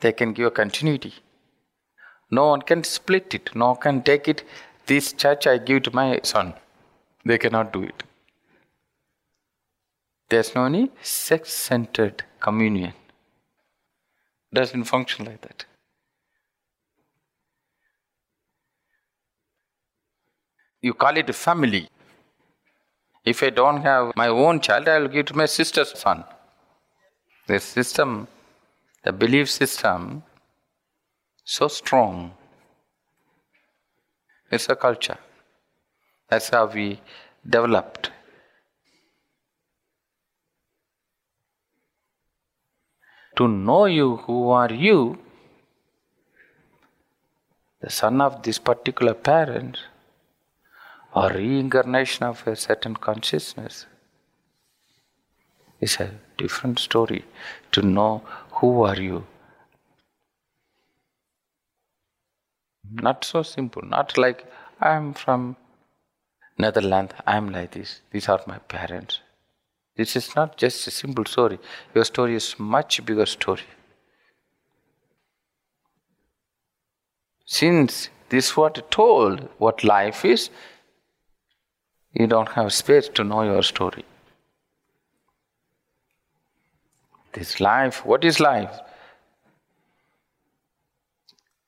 They 0.00 0.12
can 0.12 0.32
give 0.32 0.46
a 0.46 0.50
continuity. 0.50 1.14
No 2.30 2.48
one 2.48 2.62
can 2.62 2.84
split 2.84 3.34
it. 3.34 3.54
No 3.54 3.68
one 3.68 3.76
can 3.76 4.02
take 4.02 4.28
it. 4.28 4.44
This 4.86 5.12
church 5.12 5.46
I 5.46 5.58
give 5.58 5.82
to 5.84 5.94
my 5.94 6.20
son. 6.22 6.54
They 7.24 7.38
cannot 7.38 7.72
do 7.72 7.82
it. 7.82 8.02
There's 10.28 10.54
no 10.54 10.64
any 10.64 10.90
sex 11.02 11.52
centered 11.52 12.24
communion. 12.38 12.92
Doesn't 14.52 14.84
function 14.84 15.26
like 15.26 15.40
that. 15.42 15.64
You 20.82 20.94
call 20.94 21.16
it 21.16 21.34
family. 21.34 21.88
If 23.24 23.42
I 23.42 23.50
don't 23.50 23.82
have 23.82 24.12
my 24.16 24.28
own 24.28 24.60
child, 24.60 24.88
I 24.88 24.98
will 24.98 25.08
give 25.08 25.26
to 25.26 25.36
my 25.36 25.46
sister's 25.46 25.98
son. 25.98 26.24
The 27.46 27.60
system, 27.60 28.28
the 29.04 29.12
belief 29.12 29.50
system, 29.50 30.22
so 31.44 31.68
strong. 31.68 32.32
It's 34.50 34.68
a 34.68 34.76
culture. 34.76 35.18
That's 36.28 36.48
how 36.48 36.66
we 36.66 37.00
developed. 37.48 38.10
To 43.36 43.48
know 43.48 43.84
you, 43.86 44.16
who 44.16 44.50
are 44.50 44.72
you, 44.72 45.18
the 47.80 47.90
son 47.90 48.20
of 48.20 48.42
this 48.42 48.58
particular 48.58 49.14
parent, 49.14 49.78
or 51.14 51.30
reincarnation 51.30 52.26
of 52.26 52.46
a 52.46 52.56
certain 52.56 52.94
consciousness. 52.94 53.86
Is 55.80 55.96
a 55.98 56.10
different 56.36 56.78
story 56.78 57.24
to 57.72 57.82
know 57.82 58.22
who 58.52 58.82
are 58.82 59.00
you. 59.00 59.26
Not 62.92 63.24
so 63.24 63.42
simple 63.42 63.82
not 63.82 64.18
like 64.18 64.44
i 64.80 64.90
am 64.90 65.14
from 65.14 65.56
netherlands 66.58 67.12
i 67.24 67.36
am 67.36 67.50
like 67.50 67.70
this 67.70 68.00
these 68.10 68.28
are 68.28 68.40
my 68.46 68.58
parents. 68.58 69.20
This 69.96 70.16
is 70.16 70.34
not 70.34 70.56
just 70.56 70.86
a 70.86 70.90
simple 70.90 71.26
story. 71.26 71.58
Your 71.94 72.04
story 72.04 72.34
is 72.34 72.58
much 72.58 73.04
bigger 73.04 73.26
story. 73.26 73.64
Since 77.44 78.08
this 78.30 78.56
what 78.56 78.90
told 78.90 79.48
what 79.58 79.84
life 79.84 80.24
is 80.24 80.48
you 82.12 82.26
don't 82.26 82.48
have 82.50 82.72
space 82.72 83.08
to 83.08 83.24
know 83.24 83.42
your 83.42 83.62
story. 83.62 84.04
This 87.32 87.60
life, 87.60 88.04
what 88.04 88.24
is 88.24 88.40
life? 88.40 88.80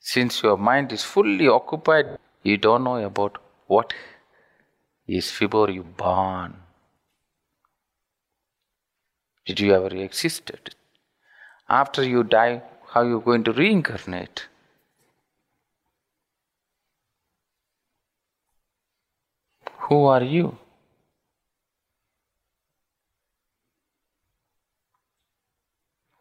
Since 0.00 0.42
your 0.42 0.56
mind 0.56 0.92
is 0.92 1.04
fully 1.04 1.46
occupied, 1.46 2.18
you 2.42 2.56
don't 2.56 2.82
know 2.82 2.96
about 2.96 3.38
what 3.68 3.92
is 5.06 5.32
before 5.38 5.70
you 5.70 5.84
born. 5.84 6.56
Did 9.46 9.60
you 9.60 9.74
ever 9.74 9.94
existed? 9.94 10.74
After 11.68 12.02
you 12.02 12.24
die, 12.24 12.62
how 12.88 13.02
you 13.02 13.20
going 13.20 13.44
to 13.44 13.52
reincarnate? 13.52 14.48
Who 19.92 20.04
are 20.10 20.24
you? 20.24 20.56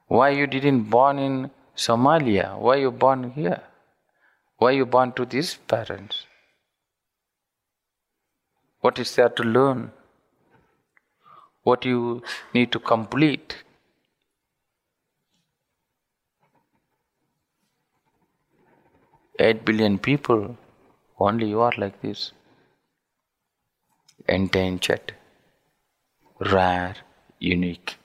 Why 0.07 0.28
you 0.39 0.47
didn't 0.55 0.82
born 0.95 1.19
in 1.19 1.36
Somalia? 1.84 2.47
Why 2.59 2.76
you 2.82 2.91
born 3.03 3.32
here? 3.32 3.61
Why 4.57 4.72
you 4.72 4.86
born 4.95 5.13
to 5.13 5.26
these 5.26 5.53
parents? 5.74 6.26
What 8.82 8.99
is 8.99 9.15
there 9.15 9.30
to 9.30 9.43
learn? 9.43 9.86
What 11.63 11.86
you 11.86 12.22
need 12.53 12.74
to 12.74 12.80
complete? 12.80 13.55
Eight 19.39 19.63
billion 19.63 19.97
people, 19.97 20.45
only 21.17 21.47
you 21.55 21.61
are 21.61 21.74
like 21.78 22.01
this 22.01 22.32
endangered, 24.28 25.13
rare, 26.39 26.95
unique. 27.39 27.97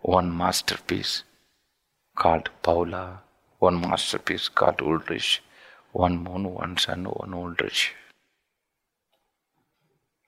One 0.00 0.36
masterpiece 0.36 1.24
called 2.16 2.50
Paula, 2.62 3.20
one 3.58 3.80
masterpiece 3.80 4.48
called 4.48 4.80
Ulrich, 4.80 5.42
one 5.92 6.18
moon, 6.18 6.52
one 6.54 6.76
sun, 6.76 7.04
one 7.04 7.34
Ulrich. 7.34 7.94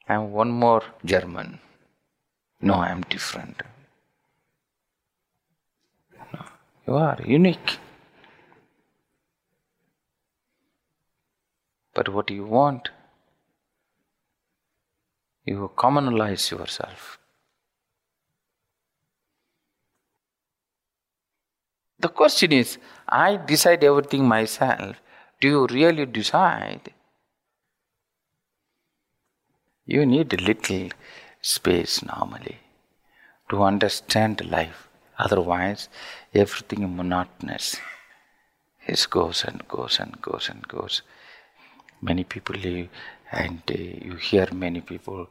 And 0.09 0.33
one 0.33 0.51
more 0.51 0.83
German. 1.05 1.61
No, 2.61 2.75
I 2.75 2.89
am 2.91 3.03
different. 3.03 3.63
No, 6.33 6.45
you 6.87 6.95
are 6.95 7.19
unique. 7.25 7.79
But 11.95 12.09
what 12.09 12.27
do 12.27 12.35
you 12.35 12.45
want? 12.45 12.91
You 15.45 15.71
communalize 15.77 16.51
yourself. 16.51 17.19
The 21.99 22.09
question 22.09 22.53
is 22.53 22.79
I 23.09 23.37
decide 23.37 23.85
everything 23.85 24.27
myself. 24.27 24.97
Do 25.41 25.49
you 25.49 25.67
really 25.67 26.07
decide? 26.07 26.93
You 29.87 30.07
need 30.07 30.33
a 30.33 30.37
little 30.37 30.89
space 31.43 32.03
normally 32.03 32.59
to 33.51 33.63
understand 33.63 34.51
life. 34.51 34.89
Otherwise, 35.19 35.89
everything 36.35 36.83
is 36.83 36.89
monotonous. 36.89 37.77
It 38.87 39.07
goes 39.11 39.45
and 39.45 39.67
goes 39.69 39.99
and 40.01 40.21
goes 40.23 40.49
and 40.49 40.67
goes. 40.67 41.03
Many 42.01 42.25
people 42.25 42.57
live 42.57 42.89
and 43.31 43.63
uh, 43.71 43.75
you 43.75 44.15
hear 44.15 44.49
many 44.53 44.81
people 44.81 45.29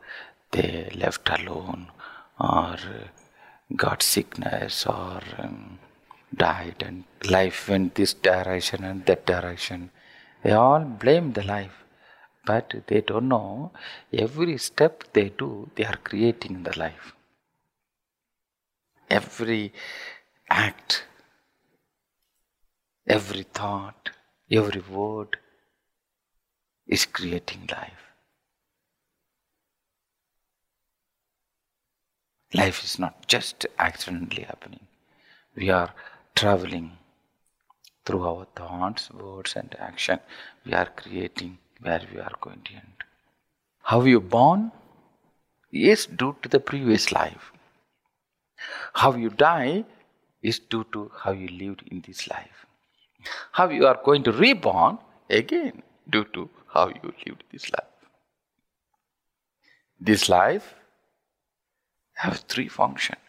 they 0.52 0.90
left 0.96 1.30
alone 1.30 1.88
or 2.40 2.78
got 3.76 4.02
sickness 4.02 4.86
or 4.86 5.22
um, 5.38 5.80
died 6.36 6.84
and 6.86 7.04
life 7.30 7.70
went 7.70 7.96
this 7.96 8.14
direction 8.14 8.84
and 8.84 9.06
that 9.06 9.26
direction. 9.26 9.92
They 10.44 10.52
all 10.52 10.80
blame 10.80 11.34
the 11.34 11.44
life 11.44 11.84
but 12.46 12.74
they 12.88 13.02
don't 13.02 13.28
know 13.28 13.72
every 14.14 14.58
step 14.58 15.04
they 15.14 15.30
do 15.30 15.70
they 15.76 15.86
are 15.86 15.98
creating 16.04 16.64
the 16.64 16.78
life. 16.80 17.14
Every 19.10 19.74
act 20.50 21.04
every 23.08 23.44
thought 23.44 24.12
every 24.52 24.82
word 24.82 25.39
is 26.90 27.06
creating 27.06 27.70
life. 27.72 28.04
Life 32.54 32.84
is 32.84 32.98
not 32.98 33.28
just 33.28 33.66
accidentally 33.78 34.44
happening. 34.44 34.88
We 35.56 35.70
are 35.70 35.94
traveling 36.36 36.98
through 38.06 38.26
our 38.26 38.48
thoughts, 38.56 39.12
words, 39.12 39.56
and 39.56 39.76
action, 39.78 40.20
we 40.66 40.74
are 40.74 40.88
creating 41.02 41.60
where 41.80 42.02
we 42.12 42.20
are 42.20 42.36
going 42.42 42.62
to 42.66 42.74
end. 42.74 43.04
How 43.84 44.02
you 44.02 44.18
are 44.18 44.32
born 44.38 44.72
is 45.72 46.08
due 46.08 46.36
to 46.42 46.50
the 46.50 46.60
previous 46.60 47.12
life. 47.12 47.52
How 48.94 49.14
you 49.14 49.30
die 49.30 49.86
is 50.42 50.58
due 50.58 50.86
to 50.92 51.12
how 51.20 51.32
you 51.34 51.50
lived 51.50 51.84
in 51.92 52.02
this 52.08 52.28
life. 52.28 52.66
How 53.52 53.70
you 53.70 53.86
are 53.86 54.00
going 54.04 54.24
to 54.24 54.32
reborn 54.32 54.98
again 55.30 55.84
due 56.10 56.26
to 56.34 56.50
how 56.74 56.90
you 56.90 57.14
lived 57.26 57.44
this 57.52 57.72
life. 57.72 57.84
This 60.00 60.30
life 60.30 60.76
has 62.14 62.40
three 62.42 62.68
functions. 62.68 63.20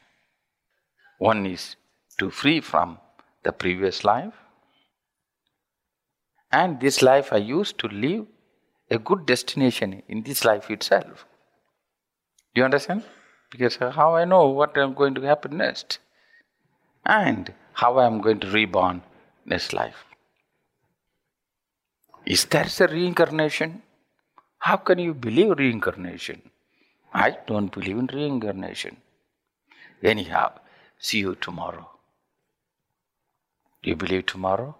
One 1.19 1.47
is 1.47 1.77
to 2.19 2.31
free 2.31 2.61
from 2.61 2.99
the 3.43 3.53
previous 3.53 4.05
life. 4.05 4.35
And 6.53 6.81
this 6.81 7.03
life 7.03 7.33
I 7.33 7.37
use 7.37 7.73
to 7.75 7.89
live 7.89 8.27
a 8.91 8.99
good 8.99 9.27
destination 9.27 10.03
in 10.09 10.23
this 10.23 10.45
life 10.45 10.71
itself. 10.71 11.25
Do 12.55 12.61
you 12.61 12.65
understand? 12.65 13.05
Because 13.51 13.77
how 13.77 14.17
I 14.17 14.25
know 14.25 14.47
what 14.49 14.77
I'm 14.77 14.95
going 14.95 15.15
to 15.15 15.23
happen 15.23 15.57
next 15.57 15.99
and 17.05 17.53
how 17.75 17.99
I'm 17.99 18.21
going 18.21 18.41
to 18.41 18.51
reborn 18.51 19.03
next 19.45 19.73
life. 19.73 20.05
Is 22.35 22.45
there 22.45 22.69
a 22.81 22.87
reincarnation? 22.93 23.83
How 24.59 24.77
can 24.77 24.99
you 25.01 25.15
believe 25.15 25.59
reincarnation? 25.59 26.43
I 27.13 27.31
don't 27.49 27.73
believe 27.77 27.99
in 27.99 28.07
reincarnation. 28.07 28.99
Anyhow, 30.01 30.53
see 30.97 31.19
you 31.19 31.35
tomorrow. 31.35 31.89
Do 33.83 33.91
you 33.91 33.97
believe 33.97 34.27
tomorrow? 34.27 34.77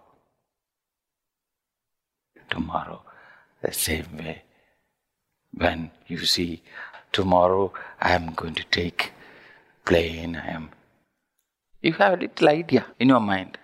Tomorrow, 2.49 3.01
the 3.61 3.73
same 3.73 4.17
way. 4.17 4.43
When 5.53 5.91
you 6.07 6.25
see 6.25 6.63
tomorrow 7.11 7.73
I 7.99 8.13
am 8.13 8.33
going 8.33 8.55
to 8.55 8.63
take 8.79 9.11
plane, 9.83 10.37
I 10.37 10.47
am 10.51 10.69
you 11.81 11.93
have 11.93 12.13
a 12.13 12.21
little 12.21 12.49
idea 12.49 12.85
in 12.99 13.09
your 13.09 13.19
mind. 13.19 13.57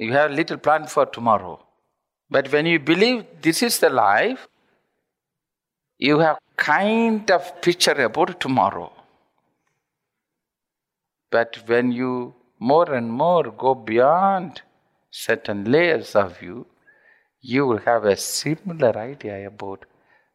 You 0.00 0.14
have 0.14 0.30
little 0.30 0.56
plan 0.56 0.86
for 0.86 1.04
tomorrow. 1.04 1.62
But 2.30 2.50
when 2.50 2.64
you 2.64 2.78
believe 2.78 3.26
this 3.42 3.62
is 3.62 3.80
the 3.80 3.90
life, 3.90 4.48
you 5.98 6.20
have 6.20 6.38
kind 6.56 7.30
of 7.30 7.60
picture 7.60 7.98
about 8.04 8.40
tomorrow. 8.40 8.90
But 11.30 11.62
when 11.66 11.92
you 11.92 12.34
more 12.58 12.94
and 12.94 13.12
more 13.12 13.50
go 13.50 13.74
beyond 13.74 14.62
certain 15.10 15.70
layers 15.70 16.14
of 16.16 16.40
you, 16.40 16.64
you 17.42 17.66
will 17.66 17.78
have 17.78 18.06
a 18.06 18.16
similar 18.16 18.96
idea 18.96 19.46
about 19.48 19.84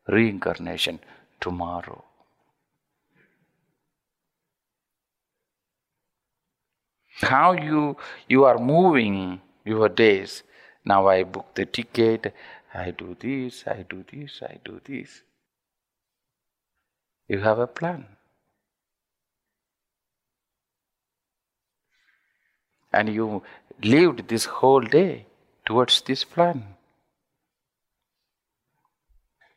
reincarnation 0.07 0.99
tomorrow. 1.39 2.03
How 7.22 7.53
you 7.53 7.97
you 8.28 8.43
are 8.43 8.59
moving 8.59 9.41
your 9.66 9.89
days. 9.89 10.43
Now 10.86 11.07
I 11.07 11.24
book 11.24 11.55
the 11.55 11.66
ticket, 11.66 12.34
I 12.74 12.91
do 12.91 13.16
this, 13.20 13.63
I 13.68 13.86
do 13.89 14.05
this, 14.11 14.41
I 14.43 14.59
do 14.63 14.80
this. 14.86 15.24
You 17.28 17.39
have 17.39 17.59
a 17.59 17.68
plan. 17.68 18.05
And 22.93 23.09
you 23.09 23.43
lived 23.84 24.28
this 24.28 24.45
whole 24.45 24.82
day 24.82 25.26
towards 25.66 26.01
this 26.01 26.24
plan. 26.24 26.76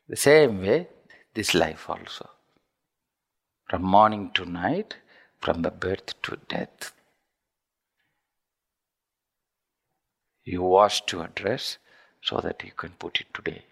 The 0.09 0.15
same 0.15 0.61
way, 0.61 0.87
this 1.35 1.53
life 1.53 1.89
also. 1.89 2.29
From 3.69 3.83
morning 3.83 4.31
to 4.33 4.45
night, 4.45 4.95
from 5.39 5.61
the 5.61 5.69
birth 5.69 6.19
to 6.23 6.37
death. 6.47 6.91
You 10.51 10.63
washed 10.63 11.11
your 11.11 11.27
dress 11.27 11.77
so 12.23 12.39
that 12.41 12.63
you 12.63 12.71
can 12.71 12.93
put 12.97 13.21
it 13.21 13.27
today. 13.35 13.65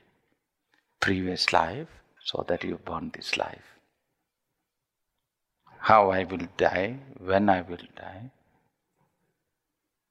Previous 0.99 1.51
life 1.51 1.88
so 2.23 2.45
that 2.47 2.63
you 2.63 2.78
born 2.78 3.09
this 3.15 3.36
life. 3.36 3.69
How 5.80 6.11
I 6.11 6.23
will 6.23 6.47
die, 6.55 6.99
when 7.17 7.49
I 7.49 7.61
will 7.61 7.88
die, 7.95 8.30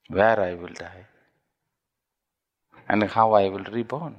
where 0.09 0.41
I 0.41 0.55
will 0.55 0.75
die, 0.75 1.07
and 2.89 3.05
how 3.05 3.35
I 3.35 3.49
will 3.49 3.67
reborn. 3.79 4.17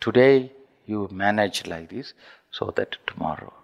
Today 0.00 0.52
you 0.84 1.08
manage 1.10 1.66
like 1.66 1.88
this 1.88 2.12
so 2.50 2.74
that 2.76 2.98
tomorrow, 3.06 3.54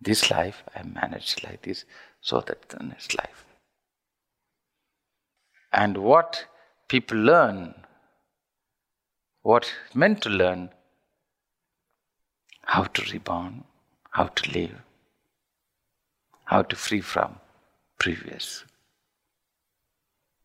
this 0.00 0.30
life 0.30 0.62
I 0.74 0.82
manage 0.82 1.36
like 1.44 1.60
this 1.60 1.84
so 2.22 2.40
that 2.40 2.70
the 2.70 2.82
next 2.82 3.18
life. 3.18 3.45
And 5.72 5.98
what 5.98 6.46
people 6.88 7.18
learn, 7.18 7.74
what 9.42 9.72
meant 9.94 10.22
to 10.22 10.30
learn, 10.30 10.70
how 12.62 12.84
to 12.84 13.12
reborn, 13.12 13.64
how 14.10 14.26
to 14.26 14.50
live, 14.50 14.76
how 16.44 16.62
to 16.62 16.76
free 16.76 17.00
from 17.00 17.36
previous. 17.98 18.64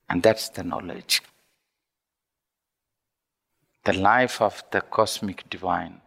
And 0.10 0.22
that's 0.22 0.50
the 0.50 0.64
knowledge. 0.64 1.22
The 3.86 3.94
life 3.94 4.42
of 4.42 4.64
the 4.72 4.82
cosmic 4.82 5.50
divine 5.50 6.02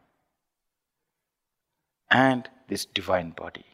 and 2.10 2.48
this 2.68 2.84
divine 2.84 3.30
body. 3.30 3.64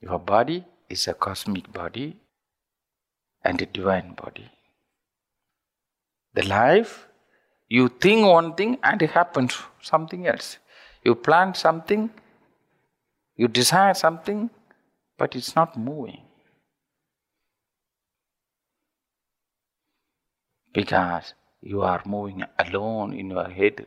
Your 0.00 0.18
body 0.18 0.64
is 0.88 1.06
a 1.08 1.14
cosmic 1.14 1.70
body 1.72 2.16
and 3.48 3.62
a 3.62 3.66
divine 3.66 4.12
body. 4.22 4.46
The 6.34 6.42
life, 6.46 7.08
you 7.76 7.88
think 7.88 8.26
one 8.26 8.54
thing 8.54 8.78
and 8.82 9.00
it 9.00 9.10
happens 9.10 9.56
something 9.80 10.26
else. 10.26 10.58
You 11.02 11.14
plan 11.14 11.54
something, 11.54 12.10
you 13.36 13.48
desire 13.48 13.94
something, 13.94 14.50
but 15.16 15.34
it's 15.34 15.54
not 15.56 15.78
moving. 15.78 16.20
Because 20.74 21.32
you 21.62 21.80
are 21.82 22.02
moving 22.04 22.44
alone 22.58 23.14
in 23.14 23.30
your 23.30 23.48
head. 23.48 23.86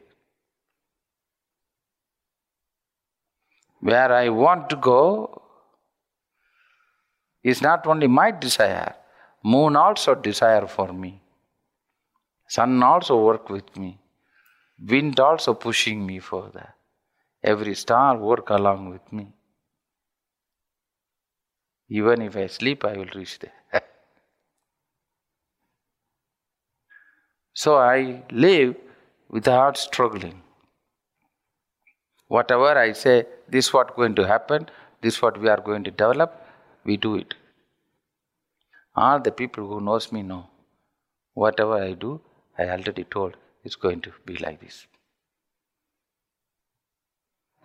Where 3.80 4.12
I 4.12 4.30
want 4.30 4.70
to 4.72 4.76
go 4.76 5.42
is 7.44 7.62
not 7.62 7.86
only 7.88 8.08
my 8.08 8.32
desire, 8.32 8.96
Moon 9.44 9.76
also 9.76 10.16
desire 10.16 10.68
for 10.68 10.94
me. 10.94 11.22
Sun 12.48 12.84
also 12.84 13.18
work 13.24 13.50
with 13.50 13.76
me. 13.76 14.00
Wind 14.80 15.20
also 15.20 15.54
pushing 15.54 16.06
me 16.06 16.20
further. 16.20 16.74
Every 17.44 17.76
star 17.76 18.18
work 18.18 18.50
along 18.50 18.90
with 18.90 19.12
me. 19.12 19.28
Even 21.90 22.22
if 22.22 22.36
I 22.36 22.48
sleep, 22.48 22.86
I 22.86 22.94
will 22.98 23.10
reach 23.16 23.40
there. 23.40 23.52
so 27.54 27.78
I 27.78 28.24
live 28.32 28.76
without 29.30 29.78
struggling. 29.78 30.42
Whatever 32.28 32.78
I 32.78 32.94
say, 32.94 33.26
this 33.50 33.74
what 33.74 33.96
going 33.96 34.16
to 34.16 34.28
happen, 34.28 34.70
this 35.02 35.22
what 35.22 35.40
we 35.40 35.50
are 35.50 35.60
going 35.60 35.84
to 35.84 35.92
develop, 35.92 36.48
we 36.86 36.96
do 36.96 37.16
it. 37.16 37.34
All 38.96 39.20
the 39.20 39.32
people 39.32 39.68
who 39.68 39.80
knows 39.82 40.12
me 40.12 40.22
know. 40.22 40.48
Whatever 41.34 41.76
I 41.76 41.94
do, 41.94 42.20
I 42.58 42.64
already 42.70 43.06
told 43.06 43.38
it's 43.64 43.76
going 43.76 44.02
to 44.02 44.12
be 44.26 44.36
like 44.38 44.60
this. 44.60 44.86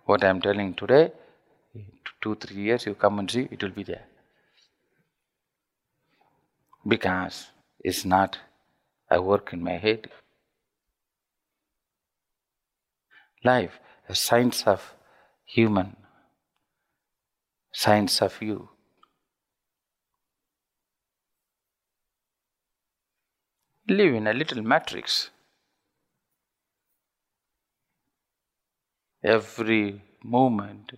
What 0.05 0.23
I 0.23 0.29
am 0.29 0.39
telling 0.41 0.73
today, 0.73 1.11
two, 2.21 2.35
three 2.35 2.61
years 2.61 2.85
you 2.85 2.95
come 2.95 3.19
and 3.19 3.29
see, 3.29 3.47
it 3.51 3.61
will 3.61 3.71
be 3.71 3.83
there. 3.83 4.05
Because 6.87 7.47
it's 7.79 8.05
not 8.05 8.37
I 9.09 9.19
work 9.19 9.51
in 9.51 9.63
my 9.63 9.77
head. 9.77 10.09
Life, 13.43 13.79
a 14.07 14.15
science 14.15 14.63
of 14.65 14.93
human, 15.45 15.95
science 17.71 18.21
of 18.21 18.41
you. 18.41 18.69
Live 23.89 24.13
in 24.13 24.27
a 24.27 24.33
little 24.33 24.61
matrix. 24.61 25.29
Every 29.23 30.01
movement, 30.23 30.93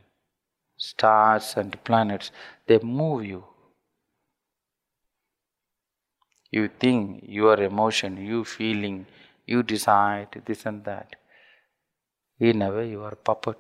stars 0.78 1.54
and 1.56 1.84
planets, 1.84 2.32
they 2.68 2.80
move 2.80 3.26
you. 3.26 3.44
You 6.52 6.68
think 6.68 7.24
your 7.28 7.62
emotion, 7.62 8.18
you 8.18 8.44
feeling, 8.44 9.06
you 9.46 9.62
decide 9.62 10.42
this 10.46 10.66
and 10.66 10.84
that. 10.86 11.16
In 12.40 12.62
a 12.62 12.72
way, 12.72 12.90
you 12.90 13.04
are 13.04 13.12
a 13.12 13.16
puppet. 13.16 13.58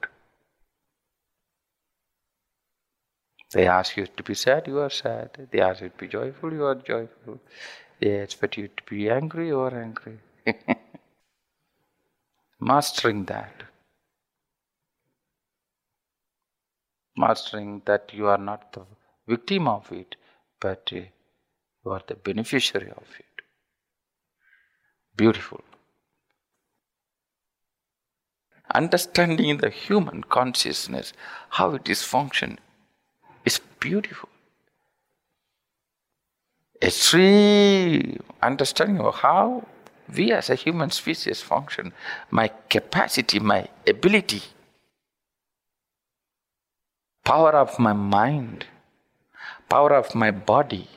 They 3.52 3.68
ask 3.68 3.98
you 3.98 4.06
to 4.06 4.24
be 4.24 4.34
sad, 4.36 4.68
you 4.68 4.80
are 4.80 4.90
sad. 4.90 5.48
They 5.52 5.60
ask 5.60 5.82
you 5.82 5.90
to 5.90 5.98
be 5.98 6.08
joyful, 6.08 6.52
you 6.52 6.66
are 6.66 6.76
joyful. 6.76 7.40
They 8.00 8.22
expect 8.22 8.58
you 8.58 8.70
to 8.70 8.84
be 8.90 9.10
angry, 9.10 9.52
or 9.52 9.74
angry. 9.74 10.20
Mastering 12.60 13.26
that. 13.26 13.64
Mastering 17.18 17.82
that 17.86 18.14
you 18.14 18.28
are 18.28 18.38
not 18.38 18.72
the 18.74 18.86
victim 19.28 19.68
of 19.68 19.92
it, 19.92 20.16
but 20.60 20.90
uh, 20.94 20.98
you 21.84 21.92
are 21.92 22.02
the 22.08 22.16
beneficiary 22.16 22.92
of 22.92 23.08
it. 23.20 23.26
Beautiful. 25.16 25.62
Understanding 28.74 29.58
the 29.58 29.70
human 29.70 30.24
consciousness, 30.24 31.12
how 31.50 31.74
it 31.74 31.90
is 31.90 32.04
function, 32.04 32.60
is 33.44 33.60
beautiful. 33.80 34.30
A 36.82 36.92
true 36.92 38.18
understanding 38.42 39.00
of 39.02 39.16
how 39.16 39.68
we 40.16 40.32
as 40.32 40.50
a 40.50 40.56
human 40.56 40.92
species 40.92 41.42
function, 41.42 41.94
my 42.32 42.50
capacity, 42.70 43.40
my 43.40 43.68
ability, 43.86 44.42
power 47.26 47.52
of 47.52 47.78
my 47.80 47.94
mind, 47.94 48.66
power 49.68 49.94
of 49.94 50.16
my 50.16 50.32
body. 50.32 50.88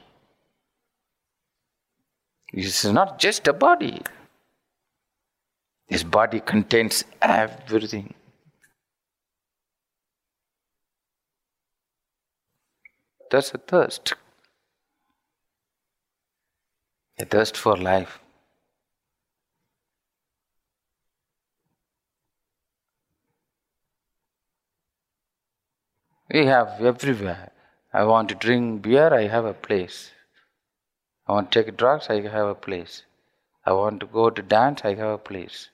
This 2.52 2.84
is 2.84 2.92
not 2.92 3.18
just 3.18 3.48
a 3.48 3.52
body. 3.52 4.02
This 5.88 6.04
body 6.04 6.40
contains 6.40 7.04
everything. 7.20 8.14
That's 13.30 13.52
a 13.52 13.58
thirst. 13.58 14.14
A 17.18 17.24
thirst 17.24 17.56
for 17.56 17.76
life. 17.76 18.18
We 26.32 26.46
have 26.46 26.80
everywhere. 26.80 27.52
I 27.92 28.04
want 28.04 28.30
to 28.30 28.34
drink 28.34 28.82
beer, 28.82 29.12
I 29.12 29.26
have 29.26 29.44
a 29.44 29.52
place. 29.52 30.12
I 31.28 31.32
want 31.32 31.52
to 31.52 31.62
take 31.62 31.76
drugs, 31.76 32.06
I 32.08 32.22
have 32.22 32.48
a 32.48 32.54
place. 32.54 33.02
I 33.66 33.72
want 33.72 34.00
to 34.00 34.06
go 34.06 34.30
to 34.30 34.42
dance, 34.42 34.80
I 34.82 34.94
have 34.94 35.10
a 35.10 35.18
place. 35.18 35.68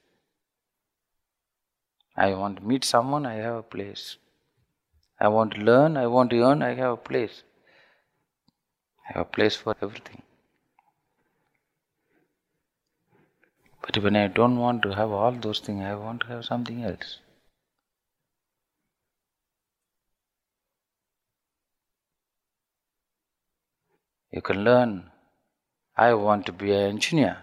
I 2.17 2.35
want 2.35 2.57
to 2.57 2.65
meet 2.65 2.85
someone, 2.85 3.25
I 3.25 3.35
have 3.35 3.55
a 3.55 3.63
place. 3.63 4.17
I 5.21 5.29
want 5.29 5.55
to 5.55 5.61
learn, 5.61 5.97
I 5.97 6.09
want 6.09 6.31
to 6.31 6.43
earn, 6.43 6.63
I 6.63 6.75
have 6.75 6.93
a 6.93 6.97
place. 6.97 7.45
I 9.09 9.13
have 9.13 9.23
a 9.23 9.31
place 9.37 9.55
for 9.55 9.77
everything. 9.81 10.23
But 13.89 14.03
when 14.03 14.17
I 14.17 14.27
don't 14.27 14.59
want 14.59 14.83
to 14.83 14.95
have 14.95 15.11
all 15.11 15.33
those 15.33 15.61
things, 15.61 15.83
I 15.83 15.95
want 15.95 16.21
to 16.21 16.27
have 16.27 16.45
something 16.45 16.85
else. 16.85 17.21
You 24.31 24.43
can 24.43 24.63
learn, 24.63 25.11
I 25.97 26.13
want 26.13 26.45
to 26.47 26.53
be 26.53 26.71
an 26.71 26.83
engineer. 26.83 27.39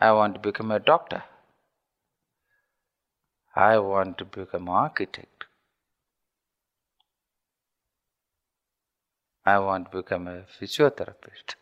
I 0.00 0.12
want 0.12 0.34
to 0.34 0.40
become 0.40 0.70
a 0.70 0.78
doctor. 0.78 1.24
I 3.56 3.78
want 3.78 4.18
to 4.18 4.24
become 4.24 4.68
an 4.68 4.74
architect. 4.74 5.46
I 9.44 9.58
want 9.58 9.90
to 9.90 9.98
become 9.98 10.28
a 10.28 10.42
physiotherapist. 10.60 11.56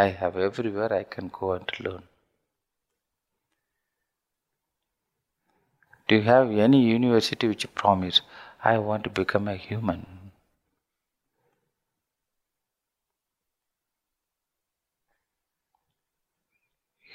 I 0.00 0.08
have 0.18 0.36
everywhere 0.36 0.92
I 0.92 1.02
can 1.02 1.28
go 1.28 1.52
and 1.52 1.80
learn. 1.80 2.02
Do 6.08 6.16
you 6.16 6.22
have 6.22 6.50
any 6.66 6.80
university 6.82 7.48
which 7.48 7.66
promise 7.74 8.20
I 8.64 8.78
want 8.78 9.04
to 9.04 9.10
become 9.10 9.48
a 9.48 9.56
human? 9.56 10.06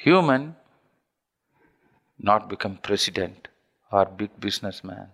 Human, 0.04 0.56
not 2.20 2.50
become 2.50 2.78
president 2.90 3.48
or 3.92 4.06
big 4.06 4.40
businessman 4.40 5.08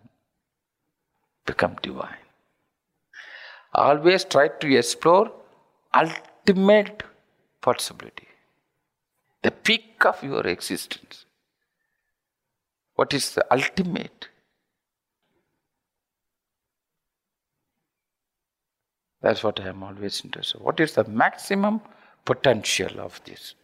become 1.46 1.78
divine. 1.82 2.28
Always 3.74 4.26
try 4.26 4.50
to 4.50 4.76
explore 4.78 5.32
ultimate 5.94 7.04
possibility, 7.62 8.28
the 9.44 9.52
peak 9.52 10.04
of 10.06 10.22
your 10.24 10.46
existence. 10.48 11.26
What 12.96 13.14
is 13.14 13.34
the 13.34 13.46
ultimate? 13.52 14.28
That's 19.22 19.44
what 19.44 19.60
I 19.60 19.70
am 19.70 19.84
always 19.84 20.24
interested. 20.26 20.60
What 20.62 20.80
is 20.80 20.94
the 20.94 21.04
maximum 21.04 21.82
potential 22.26 23.00
of 23.00 23.22
this? 23.24 23.56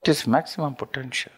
What 0.00 0.08
is 0.10 0.26
maximum 0.26 0.74
potential? 0.74 1.32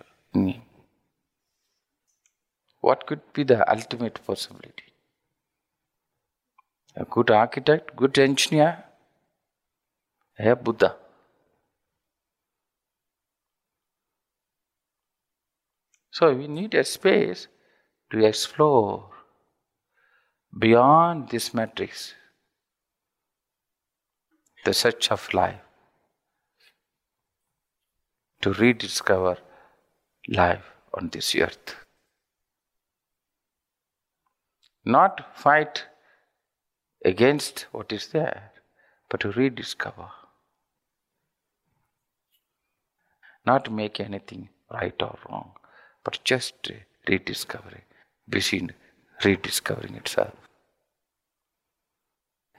What 2.80 3.06
could 3.06 3.32
be 3.32 3.44
the 3.44 3.68
ultimate 3.70 4.24
possibility? 4.24 4.89
A 6.96 7.04
good 7.04 7.30
architect, 7.30 7.94
good 7.96 8.18
engineer, 8.18 8.84
a 10.38 10.56
Buddha. 10.56 10.96
So 16.10 16.34
we 16.34 16.48
need 16.48 16.74
a 16.74 16.84
space 16.84 17.46
to 18.10 18.24
explore 18.24 19.10
beyond 20.58 21.28
this 21.28 21.54
matrix 21.54 22.14
the 24.64 24.74
search 24.74 25.10
of 25.10 25.32
life, 25.32 25.60
to 28.42 28.52
rediscover 28.52 29.38
life 30.28 30.64
on 30.92 31.08
this 31.10 31.34
earth. 31.34 31.76
Not 34.84 35.36
fight 35.38 35.84
against 37.04 37.66
what 37.72 37.92
is 37.92 38.08
there, 38.08 38.52
but 39.08 39.20
to 39.20 39.32
rediscover. 39.32 40.08
Not 43.46 43.72
make 43.72 44.00
anything 44.00 44.50
right 44.70 44.94
or 45.00 45.18
wrong, 45.28 45.52
but 46.04 46.20
just 46.24 46.70
rediscovering, 47.08 47.82
busy 48.28 48.68
rediscovering 49.24 49.94
itself. 49.96 50.34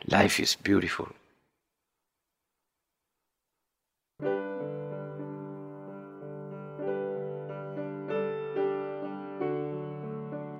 Life 0.08 0.40
is 0.40 0.56
beautiful. 0.56 1.10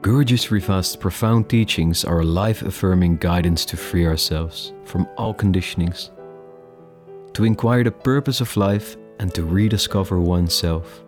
Guruji 0.02 0.40
Sri 0.40 0.60
Vast's 0.60 0.96
profound 0.96 1.48
teachings 1.48 2.04
are 2.04 2.22
a 2.22 2.26
life 2.26 2.64
affirming 2.64 3.18
guidance 3.18 3.64
to 3.66 3.78
free 3.78 4.08
ourselves 4.08 4.74
from 4.84 5.08
all 5.16 5.32
conditionings, 5.32 6.10
to 7.36 7.44
inquire 7.44 7.84
the 7.84 7.92
purpose 7.92 8.42
of 8.42 8.58
life, 8.58 8.98
and 9.20 9.32
to 9.36 9.44
rediscover 9.44 10.20
oneself. 10.20 11.04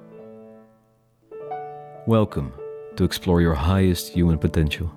Welcome 2.06 2.54
to 2.96 3.04
explore 3.04 3.42
your 3.42 3.56
highest 3.56 4.10
human 4.10 4.38
potential. 4.38 4.92